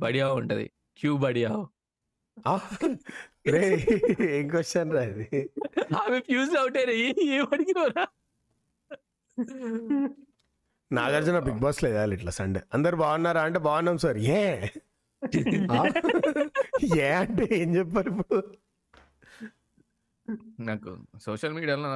[0.05, 0.65] బడియా ఉంటది.
[0.99, 1.51] క్యూ బడియా
[3.53, 3.61] రే
[4.37, 5.27] ఏం క్వశ్చన్ రా ఇది?
[6.01, 6.93] ఆమె ఫ్యూజ్ అవుట్ అయినా
[7.37, 8.03] ఏం అడిగినవరా?
[10.91, 13.41] నాగార్జున బిగ్ బాస్లో వేయాలి ఇట్లా సండే అందరు బాగున్నారా?
[13.47, 14.17] అంటే బాగున్నాం సార్.
[14.17, 14.43] ఏ?
[15.23, 18.43] ఏ అంటే ఏం చెప్పారు ఇప్పుడు?
[20.59, 21.89] నాకు సోషల్ మీడియాలో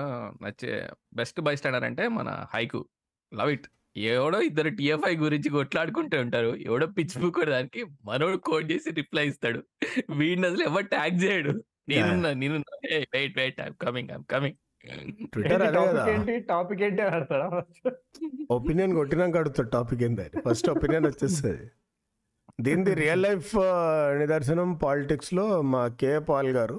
[0.44, 2.86] నచ్చే బెస్ట్ బై స్టాండర్ అంటే మన హైకు.
[3.34, 3.68] Love it.
[3.96, 6.56] ఎవడో ఇద్దరు టిఎఫ్ఐ గురించి కొట్లాడుకుంటూ ఉంటారు.
[6.56, 9.64] ఎవడో పిచ్చి కూడా దానికి మనోడు కోడ్ చేసి రిప్లై ఇస్తాడు.
[10.10, 11.64] వీడిని అసలు ఎవరు ట్యాగ్ చేయడు.
[11.90, 12.78] నేనున్నా నేనున్నా.
[13.14, 14.58] Wait wait I'm coming I'm coming.
[15.26, 16.40] Twitter topic ఏంటి?
[16.40, 17.02] టాపిక్ ఏంటి?
[18.52, 21.70] ఒపీనియన్ కొట్టినాక అడుగుతాడు టాపిక్ ఏంది ఫస్ట్ ఒపీనియన్ వచ్చేస్తుంది.
[22.66, 23.52] దీనిది రియల్ లైఫ్
[24.22, 26.78] నిదర్శనం పాలిటిక్స్లో మా కే పాల్ గారు.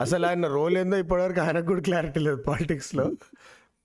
[0.00, 3.06] అసలు ఆయన రోల్ ఏందో ఇప్పటివరకు ఆయనకు కూడా క్లారిటీ లేదు పాలిటిక్స్లో.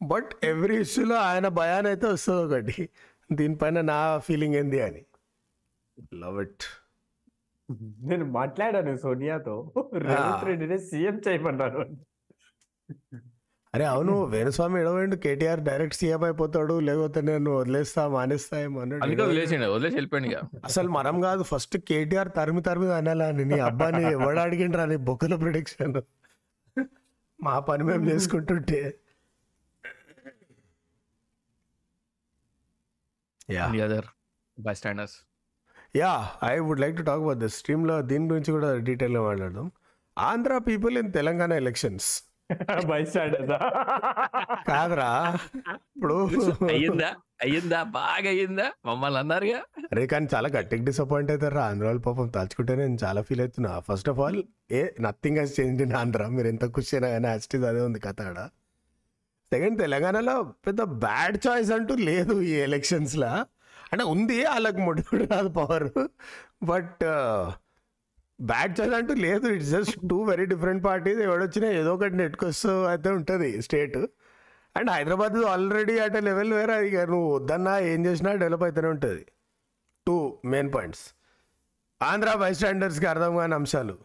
[0.02, 2.78] బట్ ఎవ్రీ ఇష్యూలో ఆయన భయాన్ అయితే వస్తుంది ఒకటి.
[3.32, 5.04] దీనిపైన నా ఫీలింగ్ ఏంది అని.
[6.22, 6.66] లవ్ ఇట్
[8.10, 9.56] నేను మాట్లాడాను సోనియాతో.
[10.06, 11.84] రేవంత్ రెడ్డిని సీఎం చేయమన్నాను
[13.76, 19.02] అరే అవును వేణుస్వామి ఎడవేండు కేటీఆర్ డైరెక్ట్ సీఎం అయిపోతాడు లేకపోతే నేను వదిలేస్తా మానేస్తా అన్నాడు.
[19.24, 19.96] వదిలేసిండు వదిలేసి
[20.70, 25.36] అసలు మనం కాదు ఫస్ట్ కేటీఆర్ తరిమి తరిమి అనాలా అని నీ అబ్బాని ఎవడు అడిగిండ్రా నీ బొక్కల
[25.36, 25.96] ప్రొడిక్షన్
[27.40, 28.80] మా పని మేము చేసుకుంటుంటే.
[33.50, 33.66] Yeah.
[34.74, 35.16] Bystanders
[35.96, 36.12] yeah
[36.44, 39.68] I would like to talk about this స్ట్రీమ్లో దీని గురించి కూడా డీటెయిల్గా మాట్లాడదాం.
[40.18, 42.10] Andhra people in Telangana elections
[42.92, 43.04] by
[44.70, 45.38] కాదురా.
[45.96, 46.30] ఇప్పుడు
[46.72, 47.16] అయ్యిందా?
[47.44, 47.84] అయ్యిందా?
[47.84, 48.72] బాగా అయ్యిందా?
[48.86, 49.60] మమ్మల్ని అన్నారుగా.
[49.92, 53.80] అరే కానీ చాలా గట్టిగా డిసప్పాయింట్ అవుతారు ఆంధ్ర వాళ్ళు పాపం తలుచుకుంటే నేను చాలా ఫీల్ అవుతున్నా.
[53.80, 57.82] First of all a nothing has change in Andhra మీరు ఎంత ఖుషి అయినా కానీ అదే
[57.82, 58.40] ఉంది కథ ఆడ.
[59.52, 63.28] సెకండ్ తెలంగాణలో పెద్ద బ్యాడ్ చాయిస్ అంటూ లేదు ఈ ఎలక్షన్స్లో
[63.94, 65.90] అంటే ఉంది వాళ్ళకి ముడి కూడా రాదు పవర్
[66.64, 67.04] బట్
[68.40, 69.48] బ్యాడ్ చాయిస్ అంటూ లేదు.
[69.48, 73.98] It's just two very different parties ఎవడొచ్చినా ఏదో ఒకటి నెట్టుకొస్తూ అయితే ఉంటుంది state.
[74.78, 79.26] And Hyderabad already at level వేరే ఇక నువ్వు వద్దన్నా ఏం చేసినా డెవలప్ అవుతూనే ఉంటుంది.
[80.08, 81.14] Two main points
[82.02, 83.98] Andhra by స్టాండర్డ్స్కి అర్థం కాని అంశాలు.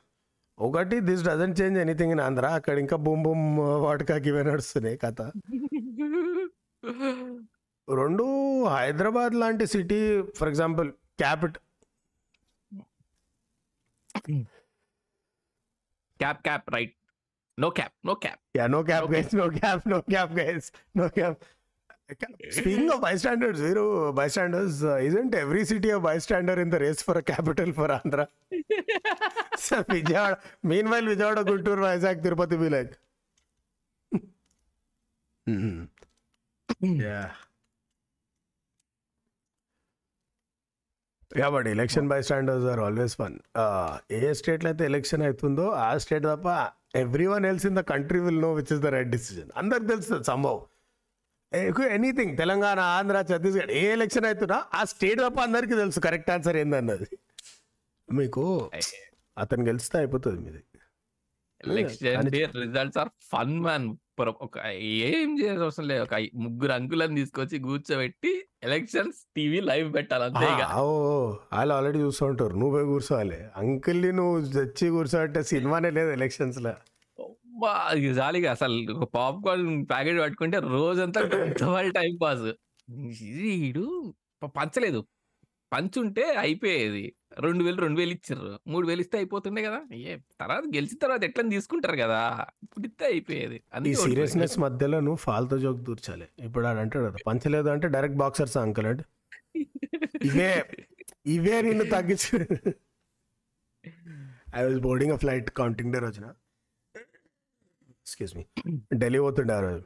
[0.58, 2.46] ఒకటి this doesn't change anything in Andhra.
[2.46, 5.30] అక్కడ ఇంకా బూమ్ బూమ్ వాటకాకి ఇవే నడుస్తున్నాయి కథ.
[7.88, 11.62] రెండు హైదరాబాద్ లాంటి city for example capital
[16.18, 16.92] cap, cap, right?
[17.56, 18.38] No cap, no cap.
[18.54, 19.24] Yeah, no cap, no guys.
[19.24, 19.34] Cap.
[19.34, 20.72] No cap, no cap, guys.
[20.94, 21.42] No cap.
[22.50, 27.16] Speaking of bystanders, zero bystanders, uh, isn't every city a bystander in the race for
[27.18, 28.26] a capital for Andhra?
[29.56, 32.98] so Vijayawada, meanwhile, Vijayawada, Guntur, Vizag, Tirupati be like.
[35.48, 35.84] mm-hmm.
[36.80, 37.00] Hmm.
[37.00, 37.30] Yeah.
[41.38, 43.36] Yeah but election bystanders are always fun
[44.18, 46.48] a స్టేట్లో అయితే election అవుతుందో ఆ state తప్ప
[47.32, 50.60] everyone else in the country will know which is the right decision అందరికి తెలుస్తుంది Sambhav.
[51.96, 57.08] Anything Telangana Andhra Chhattisgarh a election అవుతున్నా ఆ state తప్ప అందరికీ తెలుసు కరెక్ట్ ఆన్సర్ ఏందన్నది.
[58.08, 58.44] మీకు
[59.38, 60.60] అతను గెలిస్తే అయిపోతుంది మీది.
[61.68, 66.02] Election day results are fun man ఒక ఏం చేయాల్సిన అవసరం లేదు.
[66.02, 70.76] ఒక ముగ్గురు అంకులను తీసుకొచ్చి కూర్చోబెట్టి ఎలక్షన్స్ టీవీ లైవ్ పెట్టాలి అంతే ఇక.
[70.76, 72.54] ఓ వాళ్ళు ఆల్రెడీ చూస్తూ ఉంటారు.
[72.54, 73.36] నువ్వు కూర్చోవాలి.
[73.56, 76.72] అంకిల్ని నువ్వు తెచ్చి కూర్చోబట్టే సినిమానే లేదు ఎలక్షన్స్లో.
[78.14, 81.20] జాలీగా అసలు ఒక పాప్కార్న్ ప్యాకెట్ పట్టుకుంటే రోజంతా
[81.62, 82.52] డబల్ టైం పాస్
[82.90, 85.06] వీడు ప- పంచలేదు.
[85.72, 87.14] పంచుంటే అయిపోయేది.
[87.44, 89.80] రెండు వేలు రెండు వేలు ఇచ్చారు మూడు వేలు ఇస్తే అయిపోతుండే కదా.
[90.10, 92.20] ఏ తర్వాత గెలిచిన తర్వాత ఎట్లా తీసుకుంటారు కదా.
[92.64, 93.58] ఇప్పుడు ఇస్తే అయిపోయేది.
[93.58, 93.94] ఈ ఓడిపోయింది.
[94.04, 96.26] సీరియస్నెస్ మధ్యలో నువ్వు ఫాల్తో జోక్ దూర్చాలి.
[96.46, 99.04] ఇప్పుడు ఆడు అంటాడు కదా పంచలేదు అంటే డైరెక్ట్ బాక్సర్స్ అంకుల్ అంటే.
[100.28, 100.50] ఇవే
[101.36, 102.38] ఇవే నిన్ను తగ్గించు.
[104.58, 106.26] I was boarding a flight counting day రోజున.
[108.02, 108.44] ఎక్స్క్యూజ్ మీ
[109.02, 109.84] ఢిల్లీ పోతుండే ఆ రోజు.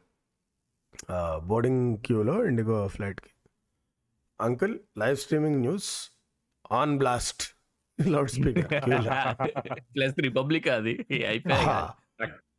[1.50, 3.30] బోర్డింగ్ క్యూలో IndiGo ఫ్లైట్కి
[4.40, 5.88] uncle live streaming news
[6.72, 7.42] on blast
[8.08, 8.82] loud speaker
[9.96, 11.06] plus Republic అది.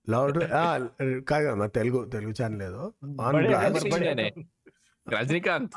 [0.10, 0.89] లౌడ్ కాదు.
[1.30, 2.93] కదా మరి తెలుగు తెలుగు ఛానల్ ఏదో.
[3.22, 3.86] On blast.
[5.14, 5.74] Rajinikanth.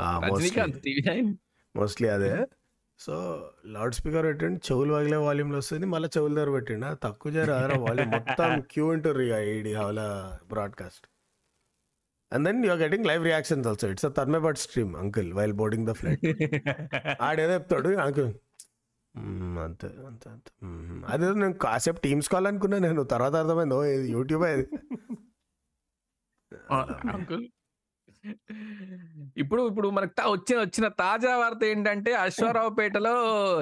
[0.00, 0.82] Rajinikanth.
[0.82, 1.34] TV nine.
[1.76, 2.46] Mostly అదే.
[2.98, 3.14] సో
[3.66, 6.96] లౌడ్ స్పీకర్ పెట్టండి చెవులు వగిలే వాల్యూమ్లో వస్తుంది మళ్ళీ చెవుల దగ్గర పెట్టండి.
[7.02, 10.00] తక్కువ చేయరు అదరా వాల్యూమ్ మొత్తం క్యూ ఇంటారు ఇక ఈడి whole
[10.48, 11.06] broadcast
[12.32, 15.86] and then you're getting live reactions also it's a తర్మే but stream uncle while boarding
[15.88, 16.24] the flight
[17.20, 18.32] ఆడేదో చెప్తాడు అంకుల్
[19.62, 20.50] అంతే అంతే అంతే.
[21.08, 24.64] అదేదో నేను కాసేపు టీమ్స్ కాల్ అనుకున్నా నేను తర్వాత అర్థమైంది ఓ ఇది యూట్యూబ్ అది
[27.12, 27.44] అంకుల్
[29.36, 33.14] ఇప్పుడు ఇప్పుడు మనకు వచ్చిన వచ్చిన తాజా వార్త ఏంటంటే అశ్వారావుపేటలో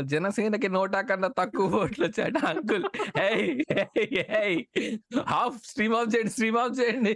[0.05, 2.85] జనసేనకి నోటా కన్నా తక్కువ ఓట్లు వచ్చాట అంకుల్
[5.33, 7.15] హాఫ్ స్ట్రీమ్ ఆఫ్ చేయండి స్ట్రీమ్ ఆఫ్ చేయండి.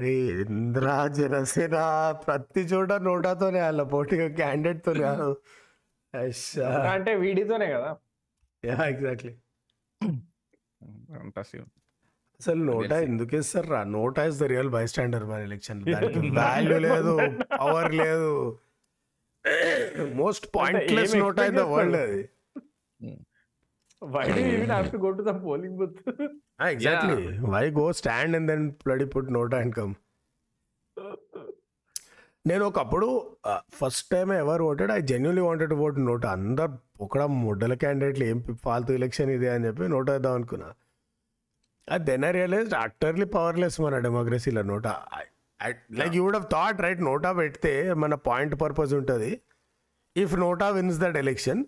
[0.00, 0.12] అరే
[0.44, 1.76] ఇంద్రా జనసేన
[2.22, 5.26] ప్రతి చోట నోటాతోనే వాళ్ళ పోటీగా క్యాండిడేట్తో కాదు
[6.92, 7.90] అంటే వీడితోనే కదా?
[8.86, 9.32] ఎగ్జాక్ట్లీ
[11.18, 11.62] అంతా శివ.
[12.40, 12.96] అసలు నోటా.
[13.08, 17.14] ఎందుకు ఇస్తారు రా NOTA is the real bystander మన ఎలక్షన్ దానికి వాల్యూ లేదు
[17.54, 18.32] పవర్ లేదు.
[20.16, 21.98] Most pointless NOTA in the world?
[22.04, 22.22] అది.
[24.02, 26.00] Why do even have to go to the polling booth
[26.60, 27.16] exactly
[27.54, 29.94] why go stand and then bloody put NOTA and come
[32.46, 33.08] నేను ఒకప్పుడు
[33.78, 38.94] first time ఎవరు voted I genuinely wanted vote NOTA అందరు ఒక ముడ్డల క్యాండిడేట్లు ఏం ఫాల్తూ
[38.94, 40.68] election ఇది అని చెప్పి నోటా వేద్దాం అనుకున్నా.
[41.88, 44.92] అది then I realise utterly powerless మన డెమోక్రసీలో NOTA
[46.00, 49.40] like you would have thought right NOTA పెడితే మన పాయింట్ పర్పస్ ఉంటుంది.
[50.16, 51.62] If NOTA wins that election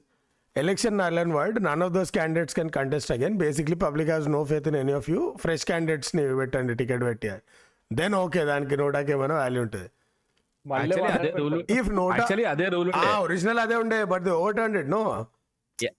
[0.57, 4.41] election null and word none of those candidates can contest again basically public has no
[4.51, 7.31] faith in any of you fresh క్యాండిడేట్స్ని పెట్టండి ticket పెట్టి
[7.91, 9.89] then okay దానికి నోటాకి ఏమైనా value ఉంటుంది.
[13.25, 13.99] Original అదే ఉండే.
[14.13, 15.03] But vote hundred no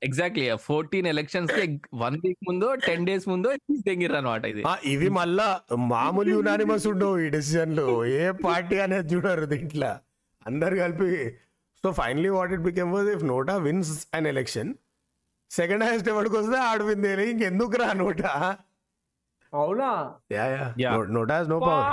[0.07, 1.63] exactly fourteen ఎలక్షన్స్కి
[2.01, 3.49] one week ముందో ten days ముందో
[3.87, 4.61] తెంగిర్రు అనమాట ఇది.
[4.93, 5.47] ఇవి మళ్ళా
[5.93, 7.87] మామూలు యునానిమస్ ఉండవు ఈ డెసిషన్లు
[8.21, 9.91] ఏ పార్టీ అనేది చూడరు దీంట్లో.
[10.45, 11.09] అందరు కలిపి
[11.83, 14.69] so finally what it became was if NOTA wins an election
[15.51, 18.31] second highest ఎవరికి వస్తే ఆడు వింది ఇంకెందుకు రా నోటా
[19.53, 19.89] అవునా
[20.31, 20.93] yeah yeah Yeah.
[21.17, 21.89] NOTA has no power.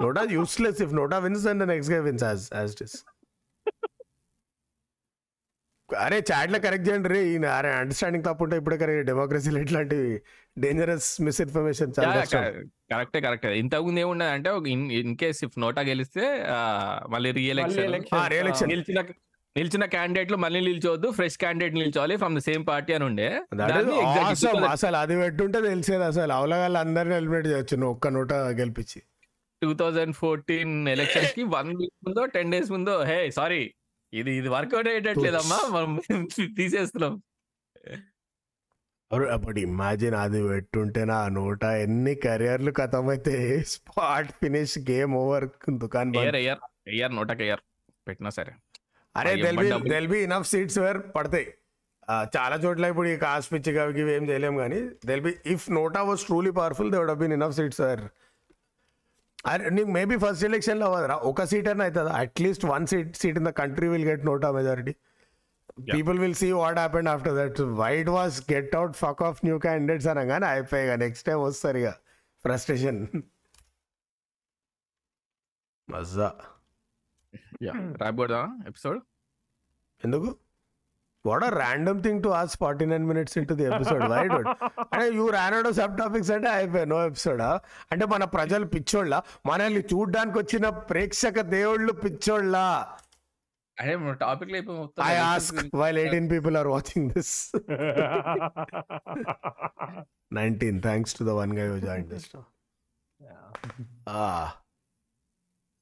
[0.00, 2.96] NOTA useless if NOTA wins and next guy wins as as it is
[6.04, 7.20] అరే చాట్లో correct చేయండి రే.
[7.32, 9.98] ఈయన అరే అండర్స్టాండింగ్ తప్పుంటే ఇప్పుడే కరెక్ట్ డెమోక్రసీలో ఇట్లాంటి
[10.58, 11.92] డేంజరస్ మిస్ఇన్ఫర్మేషన్.
[12.92, 16.24] కరెక్టే కరెక్టే ఇంతకుముందు ఏమున్నది అంటే in in case if NOTA గెలిస్తే
[17.08, 18.70] మళ్ళీ రీఎలక్షన్.
[18.72, 19.00] నిలిచిన
[19.56, 23.26] నిలిచిన క్యాండిడేట్లు మళ్ళీ నిల్చోవద్దు ఫ్రెష్ క్యాండిడేట్ నిల్చోవాలి ఫ్రమ్ ద సేమ్ పార్టీ అని ఉండే.
[24.70, 26.32] అసలు అది పెట్టుంటే తెలిసేది అసలు.
[26.32, 27.76] అవలగాళ్ళు అందరిని ఎలిమినేట్ చేయొచ్చు.
[27.76, 29.02] నువ్వు ఒక్క నోట గెలిపించి.
[29.62, 33.74] టూ థౌజండ్ ఫోర్టీన్ ఎలక్షన్స్కి వన్ వీక్ ముందో టెన్ డేస్ ముందో హే సారీ
[34.12, 35.58] ఇది ఇది వర్కౌట్ అయ్యేటట్లేదమ్మా.
[35.74, 35.92] మనం
[36.58, 37.14] తీసేస్తున్నాం.
[39.44, 42.72] బట్ ఇమాజిన్ అది పెట్టుంటే నా నోట ఎన్ని కెరియర్లు
[43.14, 43.34] అయితే
[43.72, 45.46] స్పాట్ ఫినిష్ గేమ్ ఓవర్
[45.82, 47.62] దుకాన్ ఎయర్ నోటకి ఎయర్
[48.08, 48.52] పెట్టినా సరే.
[49.14, 49.90] అరే అయ్యో, they'll be double.
[49.94, 51.46] They'll be enough seats where పడతాయి.
[52.36, 54.78] చాలా చోట్ల ఇప్పుడు ఈ కాస్ట్ పిచ్ అవి ఇవి ఏం చేయలేం కానీ
[55.10, 58.02] they'll be if NOTA was truly powerful they would been enough seats where
[59.70, 61.16] నీకు మేబీ ఫస్ట్ ఎలక్షన్లో అవ్వదురా.
[61.30, 64.92] ఒక సీట్ అయినా అవుతుందా at least one seat seat in the country will get NOTA majority
[65.94, 70.08] people will see what happened after that white was get out fuck off new candidates
[70.08, 71.90] అనగానే అయిపోయాయి next time వస్తారు ఇక.
[72.44, 73.00] Frustration
[75.88, 76.28] మజా.
[78.16, 79.00] కొడదాం episode
[80.02, 80.28] ఎందుకు?
[81.26, 84.04] What are random thing to as forty nine minutes into the episode.
[84.04, 87.60] White అంటే you రానోడో sub topics అంటే అయిపోయి నో ఎపిసోడా
[87.92, 89.22] అంటే మన ప్రజలు పిచ్చోళ్ళ.
[89.46, 92.56] మనల్ని చూడ్డానికి వచ్చిన ప్రేక్షక దేవుళ్ళు పిచ్చోళ్ళ.
[93.80, 94.50] అదే topic
[95.02, 97.52] I ask while eighteen people are watching this
[100.32, 102.26] nineteen thanks to the one guy join this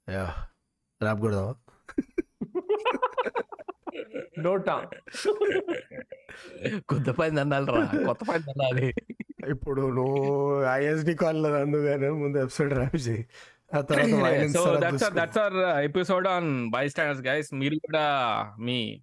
[0.09, 0.35] yeah
[1.03, 1.55] rap కొడదామా?
[4.45, 4.75] నోటా
[6.89, 8.95] కొత్త పని అన్నాలి రా కొత్త పని అన్నాలి
[9.49, 13.27] ఇప్పుడు నువ్వు ఐఎస్డి కాల్ అందుకని ముందు ఎపిసోడ్ ర్యాప్ చేయి.
[13.75, 15.21] ఆ తర్వాత violence సో తర్వాత దట్స్ చూసుకో.
[15.21, 18.05] That's our episode on bystanders guys మీరు కూడా
[18.61, 19.03] మీ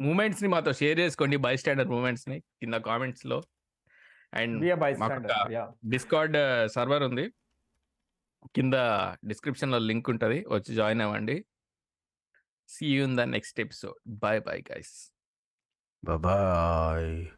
[0.00, 3.42] మూమెంట్స్ని మాతో షేర్ చేసుకోండి బై స్టాండర్డ్ మూమెంట్స్ని కింద కామెంట్స్లో.
[4.34, 4.64] అండ్
[5.88, 6.38] డిస్కార్డ్
[6.72, 7.26] సర్వర్ ఉంది.
[8.54, 8.74] కింద
[9.26, 10.44] డిస్క్రిప్షన్లో లింక్ ఉంటది.
[10.48, 11.44] వచ్చి జాయిన్ అవ్వండి.
[12.68, 13.96] See you in the next episode.
[14.04, 15.10] Bye bye, guys.
[16.02, 17.37] Bye bye.